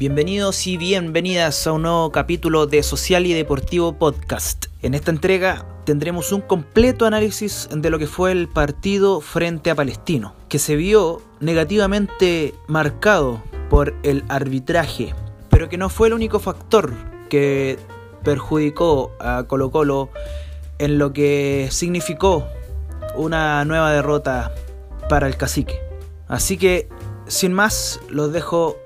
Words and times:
Bienvenidos 0.00 0.66
y 0.66 0.78
bienvenidas 0.78 1.66
a 1.66 1.72
un 1.72 1.82
nuevo 1.82 2.10
capítulo 2.10 2.66
de 2.66 2.82
Social 2.82 3.26
y 3.26 3.34
Deportivo 3.34 3.98
Podcast. 3.98 4.68
En 4.80 4.94
esta 4.94 5.10
entrega 5.10 5.66
tendremos 5.84 6.32
un 6.32 6.40
completo 6.40 7.04
análisis 7.04 7.68
de 7.70 7.90
lo 7.90 7.98
que 7.98 8.06
fue 8.06 8.32
el 8.32 8.48
partido 8.48 9.20
frente 9.20 9.70
a 9.70 9.74
Palestino, 9.74 10.34
que 10.48 10.58
se 10.58 10.74
vio 10.74 11.20
negativamente 11.40 12.54
marcado 12.66 13.42
por 13.68 13.94
el 14.02 14.24
arbitraje, 14.30 15.14
pero 15.50 15.68
que 15.68 15.76
no 15.76 15.90
fue 15.90 16.08
el 16.08 16.14
único 16.14 16.38
factor 16.38 16.94
que 17.28 17.78
perjudicó 18.24 19.12
a 19.20 19.44
Colo 19.46 19.70
Colo 19.70 20.08
en 20.78 20.96
lo 20.96 21.12
que 21.12 21.68
significó 21.70 22.46
una 23.16 23.66
nueva 23.66 23.92
derrota 23.92 24.54
para 25.10 25.26
el 25.26 25.36
cacique. 25.36 25.78
Así 26.26 26.56
que, 26.56 26.88
sin 27.26 27.52
más, 27.52 28.00
los 28.08 28.32
dejo 28.32 28.78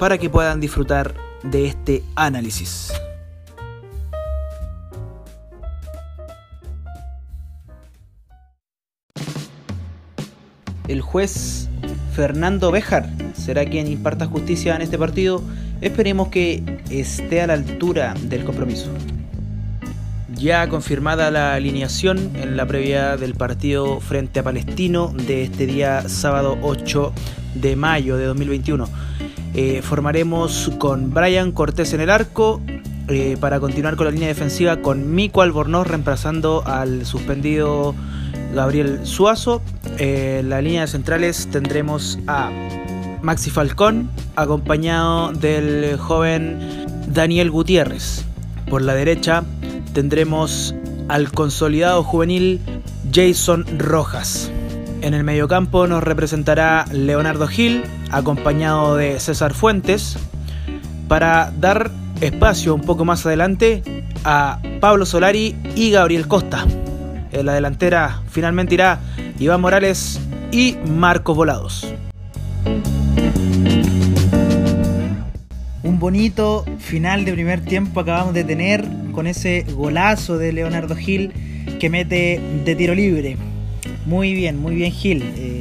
para 0.00 0.16
que 0.16 0.30
puedan 0.30 0.60
disfrutar 0.60 1.14
de 1.42 1.66
este 1.66 2.02
análisis. 2.16 2.90
El 10.88 11.02
juez 11.02 11.68
Fernando 12.14 12.72
Bejar 12.72 13.10
será 13.34 13.66
quien 13.66 13.86
imparta 13.86 14.26
justicia 14.26 14.74
en 14.74 14.80
este 14.80 14.96
partido. 14.96 15.42
Esperemos 15.82 16.28
que 16.28 16.80
esté 16.88 17.42
a 17.42 17.46
la 17.46 17.52
altura 17.52 18.14
del 18.22 18.44
compromiso. 18.44 18.90
Ya 20.34 20.66
confirmada 20.70 21.30
la 21.30 21.52
alineación 21.52 22.34
en 22.36 22.56
la 22.56 22.64
previa 22.66 23.18
del 23.18 23.34
partido 23.34 24.00
frente 24.00 24.40
a 24.40 24.42
Palestino 24.42 25.12
de 25.14 25.42
este 25.42 25.66
día 25.66 26.08
sábado 26.08 26.56
8 26.62 27.12
de 27.54 27.76
mayo 27.76 28.16
de 28.16 28.24
2021. 28.24 28.88
Eh, 29.54 29.82
formaremos 29.82 30.70
con 30.78 31.12
Brian 31.12 31.52
Cortés 31.52 31.92
en 31.92 32.00
el 32.00 32.10
arco. 32.10 32.60
Eh, 33.08 33.36
para 33.40 33.58
continuar 33.58 33.96
con 33.96 34.06
la 34.06 34.12
línea 34.12 34.28
defensiva 34.28 34.76
con 34.82 35.12
Mico 35.12 35.42
Albornoz 35.42 35.84
reemplazando 35.84 36.62
al 36.64 37.04
suspendido 37.04 37.92
Gabriel 38.54 39.00
Suazo. 39.04 39.62
Eh, 39.98 40.42
la 40.44 40.62
línea 40.62 40.82
de 40.82 40.86
centrales 40.86 41.48
tendremos 41.50 42.20
a 42.28 42.50
Maxi 43.20 43.50
Falcón 43.50 44.10
acompañado 44.36 45.32
del 45.32 45.96
joven 45.98 46.86
Daniel 47.08 47.50
Gutiérrez. 47.50 48.24
Por 48.68 48.82
la 48.82 48.94
derecha 48.94 49.42
tendremos 49.92 50.74
al 51.08 51.32
consolidado 51.32 52.04
juvenil 52.04 52.60
Jason 53.12 53.66
Rojas. 53.76 54.52
En 55.02 55.14
el 55.14 55.24
mediocampo 55.24 55.88
nos 55.88 56.04
representará 56.04 56.84
Leonardo 56.92 57.48
Gil, 57.48 57.82
acompañado 58.10 58.96
de 58.96 59.20
César 59.20 59.54
Fuentes, 59.54 60.16
para 61.08 61.52
dar 61.58 61.90
espacio 62.20 62.74
un 62.74 62.82
poco 62.82 63.04
más 63.04 63.24
adelante 63.26 63.82
a 64.24 64.60
Pablo 64.80 65.06
Solari 65.06 65.56
y 65.74 65.90
Gabriel 65.90 66.28
Costa. 66.28 66.66
En 67.32 67.46
la 67.46 67.54
delantera 67.54 68.22
finalmente 68.28 68.74
irá 68.74 69.00
Iván 69.38 69.60
Morales 69.60 70.20
y 70.52 70.76
Marcos 70.86 71.36
Volados. 71.36 71.94
Un 75.82 75.98
bonito 75.98 76.64
final 76.78 77.24
de 77.24 77.32
primer 77.32 77.60
tiempo 77.60 78.00
acabamos 78.00 78.34
de 78.34 78.44
tener 78.44 78.84
con 79.12 79.26
ese 79.26 79.64
golazo 79.74 80.38
de 80.38 80.52
Leonardo 80.52 80.94
Gil 80.94 81.32
que 81.78 81.90
mete 81.90 82.40
de 82.64 82.74
tiro 82.74 82.94
libre. 82.94 83.36
Muy 84.06 84.34
bien, 84.34 84.58
muy 84.58 84.74
bien 84.74 84.92
Gil. 84.92 85.22
Eh, 85.36 85.59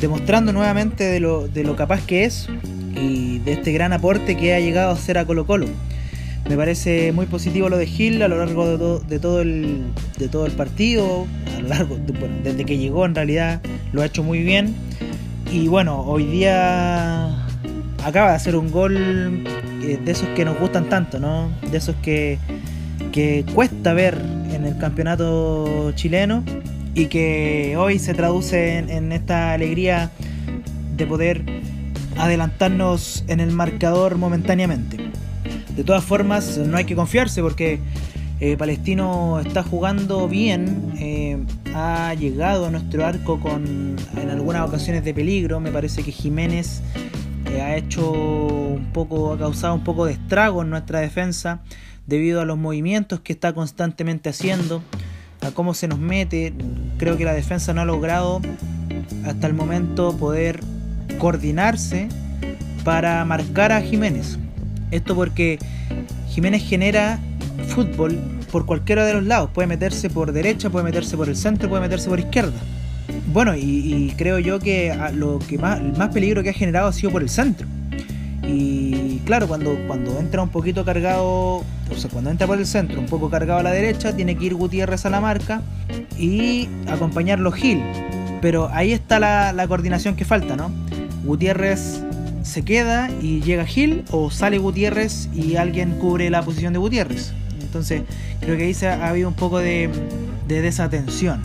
demostrando 0.00 0.52
nuevamente 0.52 1.04
de 1.04 1.20
lo, 1.20 1.46
de 1.46 1.62
lo 1.62 1.76
capaz 1.76 2.04
que 2.06 2.24
es 2.24 2.48
y 2.94 3.38
de 3.40 3.52
este 3.52 3.72
gran 3.72 3.92
aporte 3.92 4.36
que 4.36 4.54
ha 4.54 4.60
llegado 4.60 4.90
a 4.90 4.94
hacer 4.94 5.18
a 5.18 5.24
Colo 5.24 5.46
Colo. 5.46 5.66
Me 6.48 6.56
parece 6.56 7.12
muy 7.12 7.26
positivo 7.26 7.68
lo 7.68 7.76
de 7.76 7.86
Gil 7.86 8.22
a 8.22 8.28
lo 8.28 8.38
largo 8.38 8.66
de, 8.66 9.06
de, 9.06 9.18
todo, 9.18 9.42
el, 9.42 9.82
de 10.18 10.28
todo 10.28 10.46
el 10.46 10.52
partido, 10.52 11.26
a 11.56 11.60
lo 11.60 11.68
largo, 11.68 11.98
bueno, 12.18 12.36
desde 12.42 12.64
que 12.64 12.78
llegó 12.78 13.04
en 13.04 13.14
realidad 13.14 13.60
lo 13.92 14.02
ha 14.02 14.06
hecho 14.06 14.22
muy 14.22 14.42
bien. 14.42 14.74
Y 15.52 15.68
bueno, 15.68 16.00
hoy 16.00 16.24
día 16.24 17.26
acaba 18.04 18.30
de 18.30 18.36
hacer 18.36 18.56
un 18.56 18.70
gol 18.70 19.44
eh, 19.82 19.98
de 20.02 20.12
esos 20.12 20.28
que 20.30 20.44
nos 20.44 20.58
gustan 20.58 20.88
tanto, 20.88 21.20
¿no? 21.20 21.50
De 21.70 21.76
esos 21.76 21.94
que, 21.96 22.38
que 23.12 23.44
cuesta 23.54 23.92
ver 23.92 24.16
en 24.52 24.64
el 24.64 24.78
campeonato 24.78 25.92
chileno 25.92 26.42
y 26.94 27.06
que 27.06 27.76
hoy 27.76 27.98
se 27.98 28.14
traduce 28.14 28.78
en, 28.78 29.12
esta 29.12 29.52
alegría 29.52 30.10
de 30.96 31.06
poder 31.06 31.44
adelantarnos 32.16 33.24
en 33.28 33.40
el 33.40 33.52
marcador 33.52 34.16
momentáneamente. 34.16 35.10
De 35.76 35.84
todas 35.84 36.04
formas, 36.04 36.58
no 36.58 36.76
hay 36.76 36.84
que 36.84 36.94
confiarse 36.94 37.42
porque 37.42 37.78
eh, 38.40 38.56
Palestino 38.56 39.40
está 39.40 39.62
jugando 39.62 40.28
bien, 40.28 40.92
eh, 40.98 41.38
ha 41.74 42.12
llegado 42.14 42.66
a 42.66 42.70
nuestro 42.70 43.06
arco 43.06 43.38
con 43.38 43.96
en 44.16 44.30
algunas 44.30 44.68
ocasiones 44.68 45.04
de 45.04 45.14
peligro. 45.14 45.60
Me 45.60 45.70
parece 45.70 46.02
que 46.02 46.10
Jiménez 46.10 46.82
eh, 47.46 47.60
ha 47.60 47.76
hecho 47.76 48.10
un 48.10 48.90
poco, 48.92 49.32
ha 49.32 49.38
causado 49.38 49.74
un 49.74 49.84
poco 49.84 50.06
de 50.06 50.12
estrago 50.12 50.62
en 50.62 50.70
nuestra 50.70 51.00
defensa 51.00 51.60
debido 52.06 52.40
a 52.40 52.44
los 52.44 52.58
movimientos 52.58 53.20
que 53.20 53.32
está 53.32 53.52
constantemente 53.52 54.28
haciendo 54.28 54.82
a 55.40 55.50
cómo 55.52 55.74
se 55.74 55.88
nos 55.88 55.98
mete. 55.98 56.52
Creo 56.98 57.16
que 57.16 57.24
la 57.24 57.32
defensa 57.32 57.72
no 57.72 57.80
ha 57.80 57.84
logrado 57.84 58.40
hasta 59.24 59.46
el 59.46 59.54
momento 59.54 60.16
poder 60.16 60.60
coordinarse 61.18 62.08
para 62.84 63.24
marcar 63.24 63.72
a 63.72 63.80
Jiménez. 63.80 64.38
Esto 64.90 65.14
porque 65.14 65.58
Jiménez 66.28 66.62
genera 66.62 67.18
fútbol 67.68 68.18
por 68.50 68.66
cualquiera 68.66 69.04
de 69.04 69.14
los 69.14 69.24
lados. 69.24 69.50
Puede 69.52 69.68
meterse 69.68 70.10
por 70.10 70.32
derecha, 70.32 70.70
puede 70.70 70.84
meterse 70.84 71.16
por 71.16 71.28
el 71.28 71.36
centro, 71.36 71.68
puede 71.68 71.82
meterse 71.82 72.08
por 72.08 72.18
izquierda. 72.18 72.58
Bueno, 73.32 73.54
y, 73.56 74.12
creo 74.16 74.38
yo 74.38 74.58
que 74.58 74.96
lo 75.14 75.38
que 75.38 75.58
más, 75.58 75.80
el 75.80 75.96
más 75.96 76.08
peligro 76.08 76.42
que 76.42 76.50
ha 76.50 76.52
generado 76.52 76.88
ha 76.88 76.92
sido 76.92 77.12
por 77.12 77.22
el 77.22 77.28
centro. 77.28 77.66
Y 78.52 79.20
claro, 79.24 79.46
cuando, 79.46 79.76
cuando 79.86 80.18
entra 80.18 80.42
un 80.42 80.48
poquito 80.48 80.84
cargado, 80.84 81.58
o 81.58 81.96
sea, 81.96 82.10
cuando 82.10 82.30
entra 82.30 82.46
por 82.46 82.58
el 82.58 82.66
centro, 82.66 82.98
un 82.98 83.06
poco 83.06 83.30
cargado 83.30 83.60
a 83.60 83.62
la 83.62 83.70
derecha, 83.70 84.14
tiene 84.14 84.36
que 84.36 84.46
ir 84.46 84.54
Gutiérrez 84.54 85.06
a 85.06 85.10
la 85.10 85.20
marca 85.20 85.62
y 86.18 86.68
acompañarlo 86.88 87.52
Gil. 87.52 87.82
Pero 88.40 88.68
ahí 88.72 88.92
está 88.92 89.20
la, 89.20 89.66
coordinación 89.68 90.16
que 90.16 90.24
falta, 90.24 90.56
¿no? 90.56 90.70
Gutiérrez 91.24 92.02
se 92.42 92.62
queda 92.62 93.10
y 93.20 93.40
llega 93.42 93.64
Gil, 93.66 94.04
o 94.10 94.30
sale 94.30 94.58
Gutiérrez 94.58 95.28
y 95.32 95.56
alguien 95.56 95.92
cubre 95.98 96.28
la 96.30 96.42
posición 96.42 96.72
de 96.72 96.78
Gutiérrez. 96.78 97.32
Entonces, 97.60 98.02
creo 98.40 98.56
que 98.56 98.64
ahí 98.64 98.74
se 98.74 98.88
ha, 98.88 99.08
habido 99.08 99.28
un 99.28 99.34
poco 99.34 99.58
de, 99.58 99.90
de 100.48 100.60
desatención. 100.60 101.42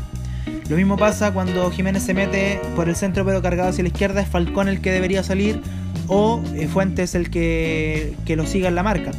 Lo 0.70 0.78
mismo 0.78 0.98
pasa 0.98 1.32
cuando 1.32 1.70
Jiménez 1.70 2.02
se 2.02 2.16
mete 2.16 2.60
por 2.76 2.90
el 2.90 2.96
centro 2.96 3.24
pero 3.24 3.44
cargado 3.44 3.70
hacia 3.70 3.84
la 3.84 3.90
izquierda, 3.90 4.22
es 4.22 4.28
Falcón 4.28 4.68
el 4.68 4.82
que 4.82 4.92
debería 4.92 5.22
salir 5.22 5.62
o 6.08 6.42
eh, 6.56 6.68
Fuentes 6.68 7.16
el 7.16 7.30
que, 7.30 8.16
lo 8.28 8.46
siga 8.46 8.68
en 8.68 8.76
la 8.76 8.84
marca. 8.84 9.12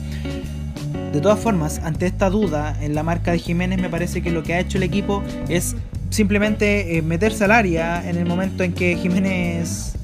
De 1.12 1.20
todas 1.20 1.38
formas, 1.38 1.80
ante 1.82 2.06
esta 2.06 2.28
duda 2.30 2.76
en 2.80 2.94
la 2.94 3.02
marca 3.02 3.32
de 3.32 3.38
Jiménez, 3.38 3.80
me 3.80 3.88
parece 3.88 4.22
que 4.22 4.30
lo 4.30 4.42
que 4.42 4.54
ha 4.54 4.60
hecho 4.60 4.78
el 4.78 4.84
equipo 4.84 5.22
es 5.48 5.76
simplemente 6.10 6.98
eh, 6.98 7.02
meterse 7.02 7.44
al 7.44 7.52
área 7.52 8.08
en 8.08 8.16
el 8.16 8.26
momento 8.26 8.62
en 8.62 8.72
que 8.72 8.96
Jiménez 8.96 9.94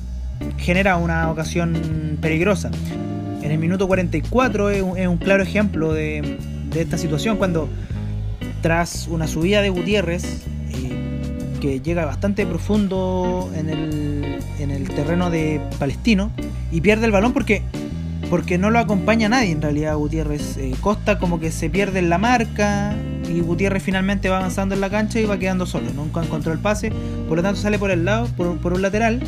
genera 0.58 0.96
una 0.96 1.30
ocasión 1.30 2.18
peligrosa. 2.20 2.70
En 3.42 3.50
el 3.50 3.58
minuto 3.58 3.86
44 3.88 4.70
es 4.70 4.82
un, 4.82 5.16
claro 5.18 5.42
ejemplo 5.42 5.92
de, 5.92 6.38
esta 6.76 6.96
situación 6.96 7.36
cuando 7.36 7.68
tras 8.62 9.08
una 9.08 9.26
subida 9.26 9.60
de 9.60 9.70
Gutiérrez, 9.70 10.44
que 11.62 11.80
llega 11.80 12.04
bastante 12.04 12.44
profundo 12.44 13.48
en 13.54 13.70
el, 13.70 14.38
en 14.58 14.72
el 14.72 14.88
terreno 14.88 15.30
de 15.30 15.60
Palestino, 15.78 16.32
y 16.72 16.80
pierde 16.80 17.06
el 17.06 17.12
balón 17.12 17.32
porque 17.32 17.62
porque 18.28 18.56
no 18.56 18.70
lo 18.70 18.78
acompaña 18.78 19.28
nadie 19.28 19.50
en 19.52 19.60
realidad 19.60 19.94
Gutiérrez. 19.94 20.56
Eh, 20.56 20.74
Costa 20.80 21.18
como 21.18 21.38
que 21.38 21.52
se 21.52 21.68
pierde 21.68 21.98
en 21.98 22.08
la 22.08 22.16
marca 22.16 22.96
y 23.28 23.40
Gutiérrez 23.40 23.82
finalmente 23.82 24.30
va 24.30 24.38
avanzando 24.38 24.74
en 24.74 24.80
la 24.80 24.88
cancha 24.88 25.20
y 25.20 25.26
va 25.26 25.38
quedando 25.38 25.66
solo. 25.66 25.92
Nunca 25.92 26.22
encontró 26.22 26.52
el 26.52 26.58
pase, 26.58 26.90
por 27.28 27.36
lo 27.36 27.42
tanto 27.42 27.60
sale 27.60 27.78
por 27.78 27.90
el 27.90 28.06
lado, 28.06 28.26
por, 28.36 28.72
un 28.72 28.82
lateral 28.82 29.22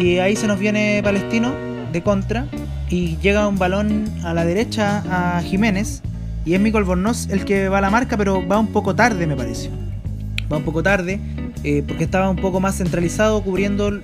y 0.00 0.18
ahí 0.18 0.36
se 0.36 0.46
nos 0.46 0.58
viene 0.58 1.00
Palestino 1.02 1.52
de 1.92 2.02
contra 2.02 2.46
y 2.88 3.16
llega 3.16 3.48
un 3.48 3.58
balón 3.58 4.04
a 4.24 4.32
la 4.32 4.44
derecha 4.46 5.02
a 5.10 5.42
Jiménez 5.42 6.02
y 6.44 6.54
es 6.54 6.60
Mico 6.60 6.78
Albornoz 6.78 7.28
el 7.28 7.44
que 7.44 7.68
va 7.68 7.78
a 7.78 7.80
la 7.82 7.90
marca 7.90 8.16
pero 8.16 8.46
va 8.46 8.58
un 8.58 8.68
poco 8.68 8.94
tarde 8.94 9.26
me 9.26 9.36
parece. 9.36 9.70
Va 10.50 10.58
un 10.58 10.62
poco 10.62 10.84
tarde 10.84 11.20
eh, 11.66 11.82
porque 11.84 12.04
estaba 12.04 12.30
un 12.30 12.36
poco 12.36 12.60
más 12.60 12.76
centralizado 12.76 13.42
cubriendo 13.42 14.00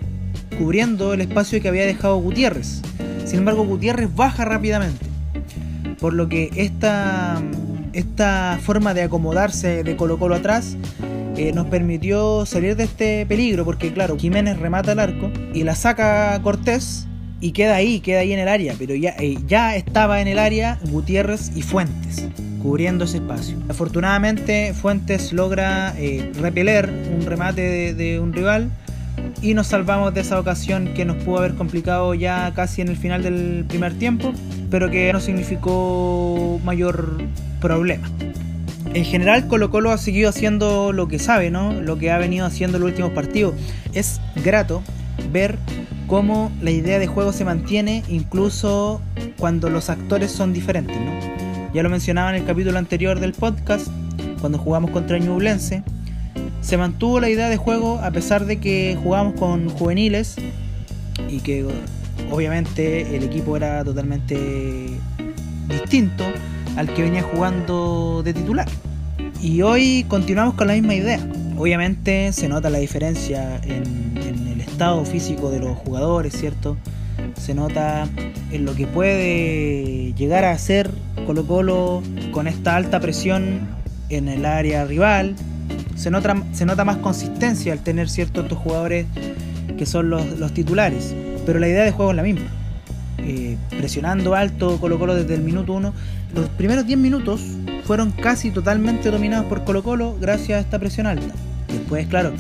cubriendo 0.59 1.15
el 1.15 1.21
espacio 1.21 1.63
que 1.63 1.69
había 1.69 1.87
dejado 1.87 2.17
Gutiérrez. 2.17 2.83
Sin 3.25 3.39
embargo, 3.39 3.65
Gutiérrez 3.65 4.13
baja 4.13 4.45
rápidamente. 4.45 5.07
Por 6.01 6.13
lo 6.13 6.29
que 6.29 6.51
esta, 6.57 7.41
esta 7.93 8.59
forma 8.61 8.95
de 8.95 9.03
acomodarse 9.03 9.85
de 9.85 9.97
Colo 9.97 10.19
Colo 10.19 10.35
atrás 10.35 10.77
eh, 11.37 11.53
nos 11.55 11.69
permitió 11.69 12.45
salir 12.47 12.75
de 12.75 12.83
este 12.83 13.27
peligro. 13.27 13.65
Porque 13.65 13.93
claro, 13.93 14.19
Jiménez 14.19 14.59
remata 14.59 14.91
el 14.91 14.99
arco 14.99 15.31
y 15.55 15.63
la 15.63 15.77
saca 15.77 16.41
Cortés 16.43 17.07
y 17.41 17.53
queda 17.53 17.77
ahí, 17.77 18.01
queda 18.01 18.21
ahí 18.21 18.33
en 18.33 18.41
el 18.41 18.49
área, 18.49 18.75
pero 18.77 18.97
ya, 18.97 19.15
eh, 19.21 19.39
ya 19.47 19.77
estaba 19.77 20.21
en 20.21 20.27
el 20.27 20.41
área 20.41 20.81
Gutiérrez 20.91 21.53
y 21.55 21.63
Fuentes 21.63 22.27
cubriendo 22.63 23.05
ese 23.05 23.19
espacio. 23.19 23.57
Afortunadamente 23.69 24.73
Fuentes 24.75 25.33
logra 25.33 25.95
eh, 25.99 26.31
repeler 26.41 26.89
un 26.89 27.27
remate 27.27 27.95
de, 27.95 28.21
un 28.21 28.33
rival 28.33 28.71
y 29.43 29.55
nos 29.55 29.67
salvamos 29.67 30.15
de 30.15 30.21
esa 30.21 30.39
ocasión 30.39 30.95
que 30.95 31.05
nos 31.05 31.17
pudo 31.23 31.39
haber 31.39 31.55
complicado 31.55 32.15
ya 32.15 32.53
casi 32.55 32.81
en 32.81 32.89
el 32.89 32.97
final 32.97 33.23
del 33.23 33.65
primer 33.69 33.95
tiempo, 33.95 34.33
pero 34.71 34.91
que 34.91 35.13
no 35.13 35.21
significó 35.21 36.61
mayor 36.65 37.19
problema. 37.61 38.09
En 38.95 39.05
general 39.05 39.49
Colo 39.49 39.71
Colo 39.71 39.91
ha 39.91 39.99
seguido 39.99 40.29
haciendo 40.29 40.93
lo 40.93 41.09
que 41.09 41.19
sabe, 41.19 41.51
¿no? 41.51 41.73
Lo 41.73 41.99
que 41.99 42.11
ha 42.11 42.19
venido 42.19 42.47
haciendo 42.47 42.77
en 42.77 42.83
los 42.83 42.91
últimos 42.91 43.13
partidos. 43.13 43.55
Es 43.95 44.21
grato 44.45 44.83
ver 45.33 45.59
cómo 46.07 46.53
la 46.61 46.71
idea 46.71 46.99
de 46.99 47.07
juego 47.07 47.33
se 47.33 47.45
mantiene 47.45 48.03
incluso 48.09 49.01
cuando 49.39 49.71
los 49.71 49.89
actores 49.89 50.31
son 50.31 50.53
diferentes, 50.53 50.97
¿no? 51.01 51.42
Ya 51.75 51.83
lo 51.83 51.89
mencionaba 51.89 52.31
en 52.31 52.37
el 52.37 52.45
capítulo 52.45 52.79
anterior 52.79 53.19
del 53.19 53.33
podcast, 53.33 53.89
cuando 54.41 54.59
jugamos 54.59 54.91
contra 54.91 55.19
Ñublense. 55.19 55.83
Se 56.61 56.77
mantuvo 56.77 57.19
la 57.19 57.31
idea 57.31 57.49
de 57.49 57.57
juego 57.57 57.99
a 57.99 58.11
pesar 58.11 58.45
de 58.45 58.61
que 58.61 58.99
jugamos 59.03 59.35
con 59.35 59.71
juveniles 59.71 60.37
y 61.31 61.41
que 61.41 61.67
obviamente 62.31 63.17
el 63.17 63.23
equipo 63.23 63.57
era 63.57 63.83
totalmente 63.85 64.87
distinto 65.69 66.25
al 66.77 66.93
que 66.93 67.03
venía 67.03 67.23
jugando 67.23 68.23
de 68.23 68.35
titular. 68.35 68.69
Y 69.41 69.63
hoy 69.63 70.05
continuamos 70.09 70.55
con 70.55 70.67
la 70.67 70.75
misma 70.75 70.95
idea. 70.95 71.27
Obviamente 71.57 72.33
se 72.33 72.49
nota 72.49 72.69
la 72.69 72.79
diferencia 72.79 73.61
en, 73.65 74.17
el 74.19 74.61
estado 74.61 75.05
físico 75.05 75.51
de 75.51 75.61
los 75.61 75.77
jugadores, 75.79 76.35
¿cierto? 76.35 76.77
Se 77.37 77.55
nota 77.55 78.09
en 78.51 78.65
lo 78.65 78.75
que 78.75 78.87
puede 78.87 80.13
llegar 80.15 80.45
a 80.45 80.53
hacer 80.53 80.91
Colo 81.27 81.47
Colo 81.47 82.03
con 82.33 82.47
esta 82.47 82.77
alta 82.77 83.01
presión 83.01 83.69
en 84.09 84.29
el 84.29 84.45
área 84.47 84.85
rival. 84.85 85.35
Se 85.97 86.11
nota, 86.11 86.37
se 86.53 86.67
nota 86.67 86.85
más 86.85 86.99
consistencia 86.99 87.73
al 87.73 87.81
tener 87.81 88.09
ciertos 88.09 88.45
estos 88.45 88.59
jugadores 88.59 89.07
que 89.77 89.87
son 89.87 90.11
los, 90.11 90.39
los 90.39 90.53
titulares. 90.53 91.15
Pero 91.47 91.59
la 91.59 91.69
idea 91.69 91.85
de 91.85 91.91
juego 91.91 92.13
es 92.13 92.17
la 92.17 92.23
misma. 92.23 92.47
Eh, 93.25 93.57
presionando 93.71 94.35
alto 94.35 94.79
Colo 94.81 94.99
Colo 94.99 95.15
desde 95.15 95.35
el 95.35 95.43
minuto 95.43 95.73
1. 95.75 95.93
Los 96.35 96.49
primeros 96.51 96.87
10 96.87 96.99
minutos 96.99 97.41
fueron 97.85 98.11
casi 98.11 98.51
totalmente 98.51 99.11
dominados 99.11 99.47
por 99.47 99.65
Colo 99.65 99.83
Colo 99.83 100.17
gracias 100.21 100.59
a 100.59 100.61
esta 100.61 100.79
presión 100.79 101.07
alta. 101.07 101.35
Después, 101.69 102.07
claro, 102.09 102.33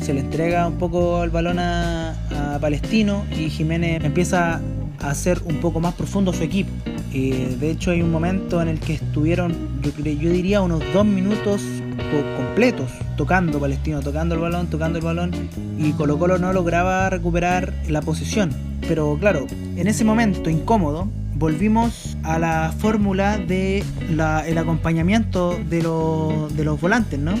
se 0.00 0.12
le 0.12 0.20
entrega 0.20 0.66
un 0.66 0.78
poco 0.78 1.24
el 1.24 1.30
balón 1.30 1.58
a, 1.58 2.15
Palestino 2.60 3.24
y 3.30 3.50
Jiménez 3.50 4.04
empieza 4.04 4.60
a 5.00 5.10
hacer 5.10 5.40
un 5.44 5.56
poco 5.56 5.80
más 5.80 5.94
profundo 5.94 6.32
su 6.32 6.42
equipo. 6.42 6.70
Eh, 7.12 7.56
de 7.58 7.70
hecho, 7.70 7.92
hay 7.92 8.02
un 8.02 8.10
momento 8.10 8.60
en 8.60 8.68
el 8.68 8.80
que 8.80 8.94
estuvieron, 8.94 9.54
yo, 9.82 9.92
diría, 10.30 10.60
unos 10.60 10.82
dos 10.92 11.06
minutos 11.06 11.62
completos 12.36 12.90
tocando 13.16 13.58
Palestino, 13.58 14.00
tocando 14.00 14.34
el 14.34 14.40
balón, 14.40 14.68
tocando 14.68 14.98
el 14.98 15.04
balón 15.04 15.30
y 15.78 15.92
Colo 15.92 16.18
Colo 16.18 16.38
no 16.38 16.52
lograba 16.52 17.08
recuperar 17.10 17.72
la 17.88 18.02
posición. 18.02 18.50
Pero 18.88 19.16
claro, 19.18 19.46
en 19.76 19.86
ese 19.86 20.04
momento 20.04 20.50
incómodo 20.50 21.08
volvimos 21.34 22.16
a 22.22 22.38
la 22.38 22.72
fórmula 22.78 23.38
de 23.38 23.84
acompañamiento 24.56 25.58
de, 25.68 25.78
de 26.54 26.64
los 26.64 26.80
volantes, 26.80 27.18
¿no? 27.18 27.34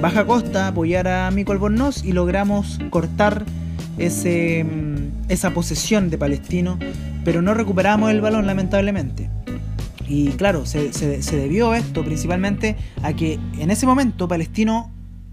Baja 0.00 0.24
Costa 0.24 0.68
apoyar 0.68 1.06
a 1.06 1.30
Mico 1.30 1.52
Albornoz 1.52 2.04
y 2.04 2.12
logramos 2.12 2.78
cortar 2.90 3.44
esa 3.98 5.50
posesión 5.54 6.10
de 6.10 6.18
Palestino, 6.18 6.78
pero 7.24 7.42
no 7.42 7.54
recuperamos 7.54 8.10
el 8.10 8.20
balón 8.20 8.46
lamentablemente. 8.46 9.30
Y 10.08 10.30
claro, 10.32 10.66
se, 10.66 10.92
se, 10.92 11.36
debió 11.36 11.74
esto 11.74 12.04
principalmente 12.04 12.76
a 13.02 13.14
que 13.14 13.38
en 13.58 13.70
ese 13.70 13.86
momento 13.86 14.28
Palestino 14.28 14.90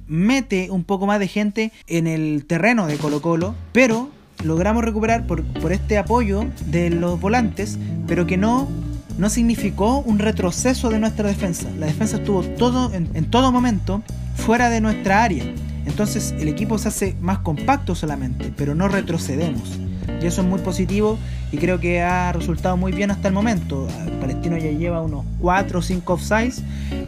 mete 0.07 0.69
un 0.71 0.83
poco 0.83 1.05
más 1.05 1.19
de 1.19 1.27
gente 1.27 1.71
en 1.87 2.07
el 2.07 2.45
terreno 2.45 2.87
de 2.87 2.97
Colo 2.97 3.21
Colo, 3.21 3.55
pero 3.73 4.09
logramos 4.43 4.83
recuperar 4.83 5.27
por, 5.27 5.43
por 5.43 5.71
este 5.71 5.97
apoyo 5.97 6.45
de 6.67 6.89
los 6.89 7.19
volantes, 7.19 7.77
pero 8.07 8.25
que 8.25 8.37
no, 8.37 8.69
no 9.17 9.29
significó 9.29 9.99
un 9.99 10.19
retroceso 10.19 10.89
de 10.89 10.99
nuestra 10.99 11.27
defensa. 11.27 11.69
La 11.77 11.87
defensa 11.87 12.17
estuvo 12.17 12.43
todo, 12.43 12.93
en, 12.93 13.09
en 13.13 13.25
todo 13.25 13.51
momento 13.51 14.01
fuera 14.35 14.69
de 14.69 14.81
nuestra 14.81 15.23
área. 15.23 15.43
Entonces 15.89 16.33
el 16.39 16.47
equipo 16.47 16.77
se 16.77 16.87
hace 16.87 17.15
más 17.19 17.39
compacto 17.39 17.95
solamente, 17.95 18.53
pero 18.55 18.75
no 18.75 18.87
retrocedemos. 18.87 19.79
Y 20.21 20.25
eso 20.25 20.41
es 20.41 20.47
muy 20.47 20.59
positivo 20.59 21.17
y 21.51 21.57
creo 21.57 21.79
que 21.79 22.01
ha 22.01 22.31
resultado 22.31 22.77
muy 22.77 22.91
bien 22.91 23.11
hasta 23.11 23.27
el 23.27 23.33
momento. 23.33 23.87
Palestino 24.21 24.57
ya 24.57 24.71
lleva 24.71 25.01
unos 25.01 25.25
4 25.39 25.79
o 25.79 25.81
5 25.81 26.13
offsides 26.13 26.63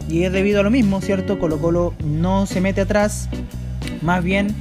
y 0.08 0.24
es 0.24 0.32
debido 0.32 0.60
a 0.60 0.62
lo 0.62 0.70
mismo, 0.70 1.00
¿cierto? 1.00 1.38
Colo 1.38 1.58
Colo 1.58 1.94
no 2.04 2.46
se 2.46 2.60
mete 2.60 2.82
atrás, 2.82 3.28
más 4.02 4.22
bien 4.22 4.54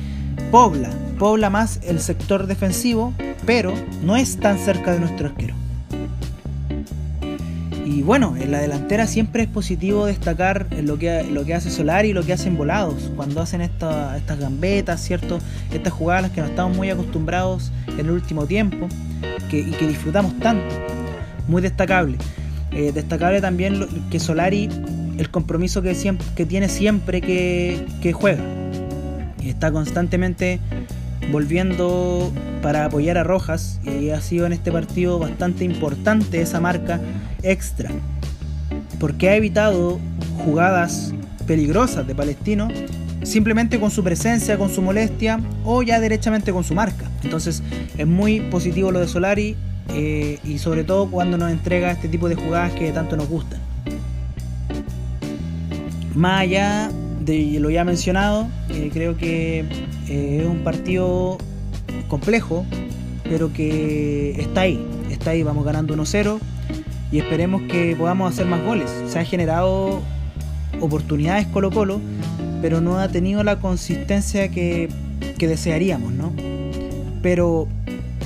pobla, 0.51 0.89
pobla 1.18 1.50
más 1.50 1.79
el 1.83 2.00
sector 2.00 2.47
defensivo, 2.47 3.13
pero 3.45 3.73
no 4.03 4.15
es 4.15 4.38
tan 4.38 4.57
cerca 4.57 4.94
de 4.94 5.00
nuestro 5.00 5.27
arquero. 5.27 5.56
Y 7.92 8.04
bueno, 8.04 8.38
en 8.40 8.52
la 8.52 8.60
delantera 8.60 9.06
siempre 9.06 9.44
es 9.44 9.50
positivo 9.50 10.06
destacar 10.06 10.68
lo 10.82 10.98
que, 10.98 11.24
lo 11.26 11.44
que 11.44 11.54
hace 11.54 11.70
Solari 11.70 12.12
y 12.12 12.14
lo 12.14 12.24
que 12.24 12.32
hacen 12.32 12.56
volados, 12.56 13.12
cuando 13.18 13.42
hacen 13.42 13.60
estas 13.60 14.40
gambetas, 14.40 15.02
¿cierto? 15.02 15.40
Estas 15.74 15.92
jugadas 15.92 16.32
que 16.32 16.40
no 16.40 16.48
estamos 16.48 16.78
muy 16.78 16.90
acostumbrados 16.90 17.70
en 17.90 18.00
el 18.00 18.12
último 18.12 18.46
tiempo 18.46 18.88
y 19.52 19.72
que 19.72 19.88
disfrutamos 19.88 20.40
tanto. 20.40 20.74
Muy 21.50 21.62
destacable. 21.62 22.18
Eh, 22.72 22.94
destacable 22.94 23.42
también 23.42 23.86
que 24.10 24.22
Solari, 24.22 24.70
el 25.18 25.30
compromiso 25.30 25.82
que, 25.82 25.94
siempre, 25.94 26.26
que 26.34 26.46
tiene 26.46 26.70
siempre 26.70 27.20
que, 27.20 27.86
que 28.02 28.14
juega. 28.14 28.44
Está 29.44 29.70
constantemente 29.70 30.62
volviendo 31.31 32.31
para 32.62 32.86
apoyar 32.86 33.18
a 33.18 33.24
Rojas 33.24 33.80
y 33.83 34.10
ha 34.10 34.22
sido 34.22 34.45
en 34.45 34.54
este 34.54 34.72
partido 34.72 35.18
bastante 35.19 35.63
importante 35.63 36.42
esa 36.42 36.60
marca 36.60 37.00
extra 37.42 37.89
porque 39.00 39.30
ha 39.30 39.36
evitado 39.36 40.00
jugadas 40.45 41.13
peligrosas 41.48 42.06
de 42.06 42.13
Palestino 42.13 42.68
simplemente 43.24 43.80
con 43.80 43.92
su 43.92 44.04
presencia, 44.04 44.57
con 44.57 44.69
su 44.69 44.81
molestia 44.81 45.39
o 45.66 45.83
ya 45.83 46.00
derechamente 46.00 46.51
con 46.51 46.63
su 46.63 46.74
marca. 46.74 47.06
Entonces 47.24 47.63
es 47.98 48.07
muy 48.07 48.42
positivo 48.42 48.92
lo 48.92 49.00
de 49.00 49.07
Solari 49.07 49.56
eh, 49.89 50.39
y 50.44 50.57
sobre 50.57 50.83
todo 50.83 51.10
cuando 51.10 51.38
nos 51.38 51.51
entrega 51.51 51.92
este 51.92 52.07
tipo 52.07 52.30
de 52.30 52.36
jugadas 52.36 52.74
que 52.74 52.92
tanto 52.92 53.18
nos 53.18 53.28
gustan. 53.28 53.59
Más 56.16 56.42
allá 56.42 56.92
de 57.21 57.59
lo 57.59 57.69
ya 57.69 57.83
mencionado, 57.83 58.47
eh, 58.69 58.90
creo 58.92 59.18
que 59.18 59.66
es 60.11 60.45
un 60.45 60.63
partido 60.63 61.37
complejo, 62.07 62.65
pero 63.23 63.53
que 63.53 64.31
está 64.39 64.61
ahí, 64.61 64.85
está 65.09 65.31
ahí, 65.31 65.44
vamos 65.44 65.63
ganando 65.65 65.95
1-0 65.95 66.39
y 67.11 67.19
esperemos 67.19 67.61
que 67.63 67.95
podamos 67.95 68.33
hacer 68.33 68.45
más 68.45 68.63
goles. 68.63 68.89
Se 69.07 69.19
han 69.19 69.25
generado 69.25 70.01
oportunidades 70.81 71.47
Colo 71.47 71.71
Colo, 71.71 72.01
pero 72.61 72.81
no 72.81 72.99
ha 72.99 73.07
tenido 73.07 73.44
la 73.44 73.59
consistencia 73.59 74.49
que, 74.49 74.89
desearíamos, 75.39 76.11
¿no? 76.13 76.31
Pero 77.23 77.68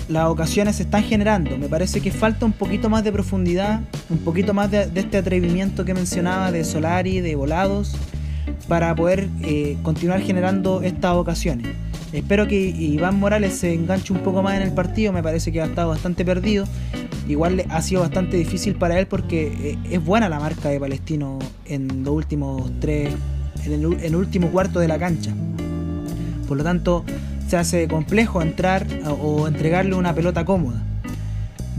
las 0.10 0.26
ocasiones 0.26 0.76
se 0.76 0.84
están 0.84 1.04
generando. 1.04 1.58
Me 1.58 1.70
parece 1.70 2.02
que 2.02 2.12
falta 2.12 2.46
un 2.46 2.52
poquito 2.52 2.90
más 2.90 3.04
de 3.04 3.12
profundidad, 3.12 3.82
un 4.10 4.18
poquito 4.18 4.54
más 4.54 4.70
de, 4.70 4.88
de 4.88 5.00
este 5.00 5.18
atrevimiento 5.18 5.86
que 5.86 5.94
mencionaba 5.94 6.52
de 6.52 6.66
Solari, 6.66 7.22
de 7.22 7.36
Volados 7.36 7.96
para 8.68 8.96
poder 8.96 9.30
eh, 9.42 9.78
continuar 9.84 10.22
generando 10.22 10.82
estas 10.82 11.14
ocasiones. 11.14 11.68
Espero 12.12 12.48
que 12.48 12.60
Iván 12.60 13.20
Morales 13.20 13.56
se 13.56 13.74
enganche 13.74 14.14
un 14.14 14.20
poco 14.20 14.42
más 14.42 14.56
en 14.56 14.62
el 14.62 14.72
partido, 14.72 15.12
me 15.12 15.22
parece 15.22 15.52
que 15.52 15.62
ha 15.62 15.66
estado 15.66 15.90
bastante 15.90 16.24
perdido. 16.24 16.66
Igual 17.28 17.66
ha 17.70 17.82
sido 17.82 18.02
bastante 18.02 18.38
difícil 18.38 18.76
para 18.76 19.00
él 19.00 19.08
porque 19.08 19.48
eh, 19.48 19.78
es 19.90 20.04
buena 20.04 20.30
la 20.30 20.40
marca 20.40 20.70
de 20.70 20.80
Palestino 20.80 21.40
en 21.66 22.04
los 22.04 22.14
últimos 22.14 22.72
tres, 22.80 23.14
el, 23.66 23.74
en 23.74 24.00
el 24.00 24.16
último 24.16 24.50
cuarto 24.50 24.80
de 24.80 24.88
la 24.88 25.00
cancha. 25.00 25.32
Por 26.48 26.58
lo 26.58 26.64
tanto, 26.64 27.04
se 27.48 27.58
hace 27.58 27.88
complejo 27.88 28.42
entrar 28.42 28.86
o 29.22 29.48
entregarle 29.48 29.96
una 29.96 30.14
pelota 30.14 30.46
cómoda 30.46 30.84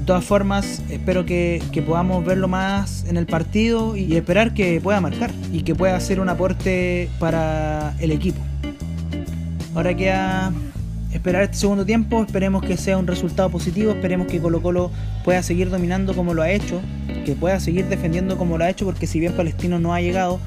todas 0.07 0.25
formas, 0.25 0.83
espero 0.89 1.27
que, 1.27 1.61
podamos 1.85 2.25
verlo 2.25 2.47
más 2.47 3.05
en 3.09 3.17
el 3.17 3.27
partido 3.27 3.97
y 3.97 4.17
esperar 4.17 4.55
que 4.55 4.81
pueda 4.81 5.01
marcar 5.01 5.33
y 5.53 5.63
que 5.63 5.75
pueda 5.75 5.97
hacer 5.97 6.21
un 6.21 6.29
aporte 6.29 7.11
para 7.19 7.95
el 7.99 8.13
equipo. 8.13 8.41
Ahora 9.75 9.95
queda 9.95 10.53
esperar 11.13 11.43
este 11.43 11.57
segundo 11.57 11.85
tiempo, 11.85 12.23
esperemos 12.23 12.63
que 12.63 12.77
sea 12.77 12.97
un 12.97 13.07
resultado 13.07 13.51
positivo, 13.51 13.91
esperemos 13.91 14.29
que 14.29 14.41
Colo 14.41 14.63
Colo 14.63 14.91
pueda 15.25 15.43
seguir 15.43 15.71
dominando 15.71 16.15
como 16.15 16.35
lo 16.35 16.43
ha 16.43 16.51
hecho, 16.51 16.81
que 17.25 17.35
pueda 17.35 17.59
seguir 17.59 17.87
defendiendo 17.87 18.39
como 18.39 18.59
lo 18.59 18.65
ha 18.65 18.71
hecho, 18.71 18.85
porque 18.85 19.09
si 19.09 19.19
bien 19.19 19.33
Palestino 19.33 19.81
no 19.81 19.93
ha 19.93 20.01
llegado, 20.01 20.39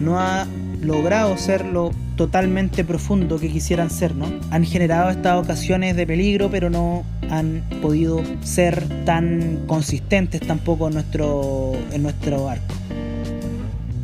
no 0.00 0.18
ha 0.18 0.46
logrado 0.80 1.36
ser 1.36 1.64
lo 1.64 1.90
totalmente 2.16 2.84
profundo 2.84 3.38
que 3.38 3.48
quisieran 3.48 3.90
ser, 3.90 4.14
¿no? 4.14 4.26
Han 4.50 4.64
generado 4.64 5.10
estas 5.10 5.42
ocasiones 5.42 5.96
de 5.96 6.06
peligro, 6.06 6.50
pero 6.50 6.70
no 6.70 7.04
han 7.30 7.62
podido 7.80 8.22
ser 8.42 8.84
tan 9.04 9.60
consistentes 9.66 10.40
tampoco 10.40 10.88
en 10.88 10.94
nuestro, 10.94 11.72
en 11.92 12.02
nuestro 12.02 12.48
arco. 12.48 12.74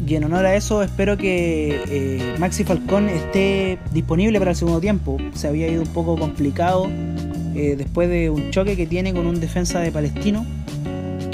Y 0.06 0.16
en 0.16 0.24
honor 0.24 0.44
a 0.44 0.54
eso 0.54 0.82
espero 0.82 1.16
que 1.16 1.80
eh, 1.88 2.34
Maxi 2.38 2.62
Falcón 2.64 3.08
esté 3.08 3.78
disponible 3.92 4.38
para 4.38 4.50
el 4.50 4.56
segundo 4.56 4.80
tiempo. 4.80 5.16
Se 5.34 5.48
había 5.48 5.66
ido 5.66 5.82
un 5.82 5.88
poco 5.88 6.18
complicado 6.18 6.90
eh, 7.54 7.74
después 7.76 8.08
de 8.10 8.28
un 8.28 8.50
choque 8.50 8.76
que 8.76 8.86
tiene 8.86 9.14
con 9.14 9.26
un 9.26 9.40
defensa 9.40 9.80
de 9.80 9.90
Palestino. 9.90 10.44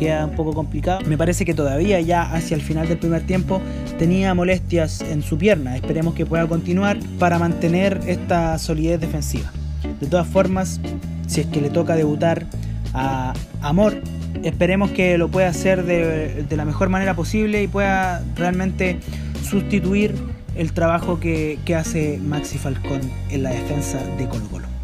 Queda 0.00 0.24
un 0.24 0.34
poco 0.34 0.54
complicado. 0.54 1.02
Me 1.06 1.18
parece 1.18 1.44
que 1.44 1.52
todavía 1.52 2.00
ya 2.00 2.22
hacia 2.22 2.54
el 2.54 2.62
final 2.62 2.88
del 2.88 2.96
primer 2.96 3.20
tiempo 3.26 3.60
tenía 3.98 4.32
molestias 4.32 5.02
en 5.02 5.20
su 5.20 5.36
pierna. 5.36 5.76
Esperemos 5.76 6.14
que 6.14 6.24
pueda 6.24 6.46
continuar 6.46 6.98
para 7.18 7.38
mantener 7.38 8.00
esta 8.06 8.58
solidez 8.58 8.98
defensiva. 8.98 9.52
De 10.00 10.06
todas 10.06 10.26
formas, 10.26 10.80
si 11.26 11.42
es 11.42 11.48
que 11.48 11.60
le 11.60 11.68
toca 11.68 11.96
debutar 11.96 12.46
a 12.94 13.34
Amor, 13.60 14.00
esperemos 14.42 14.90
que 14.90 15.18
lo 15.18 15.28
pueda 15.28 15.48
hacer 15.48 15.84
de, 15.84 16.46
la 16.48 16.64
mejor 16.64 16.88
manera 16.88 17.12
posible 17.12 17.62
y 17.62 17.68
pueda 17.68 18.24
realmente 18.36 19.00
sustituir 19.42 20.14
el 20.54 20.72
trabajo 20.72 21.20
que, 21.20 21.58
que 21.66 21.74
hace 21.74 22.18
Maxi 22.24 22.56
Falcón 22.56 23.02
en 23.28 23.42
la 23.42 23.50
defensa 23.50 23.98
de 24.16 24.26
Colo 24.26 24.48
Colo. 24.48 24.79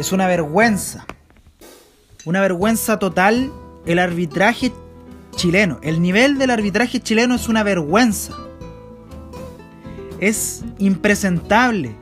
Es 0.00 0.12
una 0.12 0.26
vergüenza, 0.26 1.04
una 2.24 2.40
vergüenza 2.40 2.98
total 2.98 3.52
el 3.84 3.98
arbitraje 3.98 4.72
chileno. 5.36 5.78
El 5.82 6.00
nivel 6.00 6.38
del 6.38 6.48
arbitraje 6.48 7.00
chileno 7.00 7.34
es 7.34 7.50
una 7.50 7.62
vergüenza. 7.62 8.32
Es 10.18 10.64
impresentable. 10.78 11.94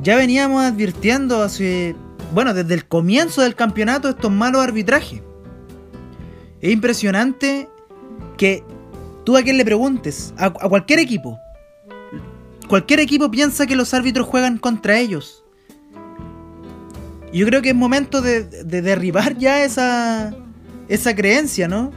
Ya 0.00 0.14
veníamos 0.14 0.62
advirtiendo 0.62 1.42
hace, 1.42 1.96
bueno, 2.32 2.54
desde 2.54 2.74
el 2.74 2.86
comienzo 2.86 3.42
del 3.42 3.56
campeonato 3.56 4.10
estos 4.10 4.30
malos 4.30 4.62
arbitrajes. 4.62 5.22
Es 6.60 6.70
impresionante 6.70 7.68
que 8.36 8.62
tú 9.24 9.36
a 9.36 9.42
quien 9.42 9.56
le 9.56 9.64
preguntes, 9.64 10.32
a, 10.36 10.50
cualquier 10.52 11.00
equipo, 11.00 11.36
cualquier 12.68 13.00
equipo 13.00 13.28
piensa 13.28 13.66
que 13.66 13.74
los 13.74 13.92
árbitros 13.92 14.28
juegan 14.28 14.58
contra 14.58 15.00
ellos. 15.00 15.42
Yo 17.32 17.46
creo 17.46 17.62
que 17.62 17.70
es 17.70 17.74
momento 17.74 18.22
de, 18.22 18.44
de, 18.44 18.82
derribar 18.82 19.36
ya 19.36 19.64
esa, 19.64 20.34
esa 20.88 21.14
creencia, 21.14 21.68
¿no? 21.68 21.90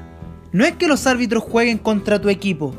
No 0.51 0.65
es 0.65 0.75
que 0.75 0.87
los 0.87 1.07
árbitros 1.07 1.43
jueguen 1.43 1.77
contra 1.77 2.19
tu 2.19 2.29
equipo, 2.29 2.75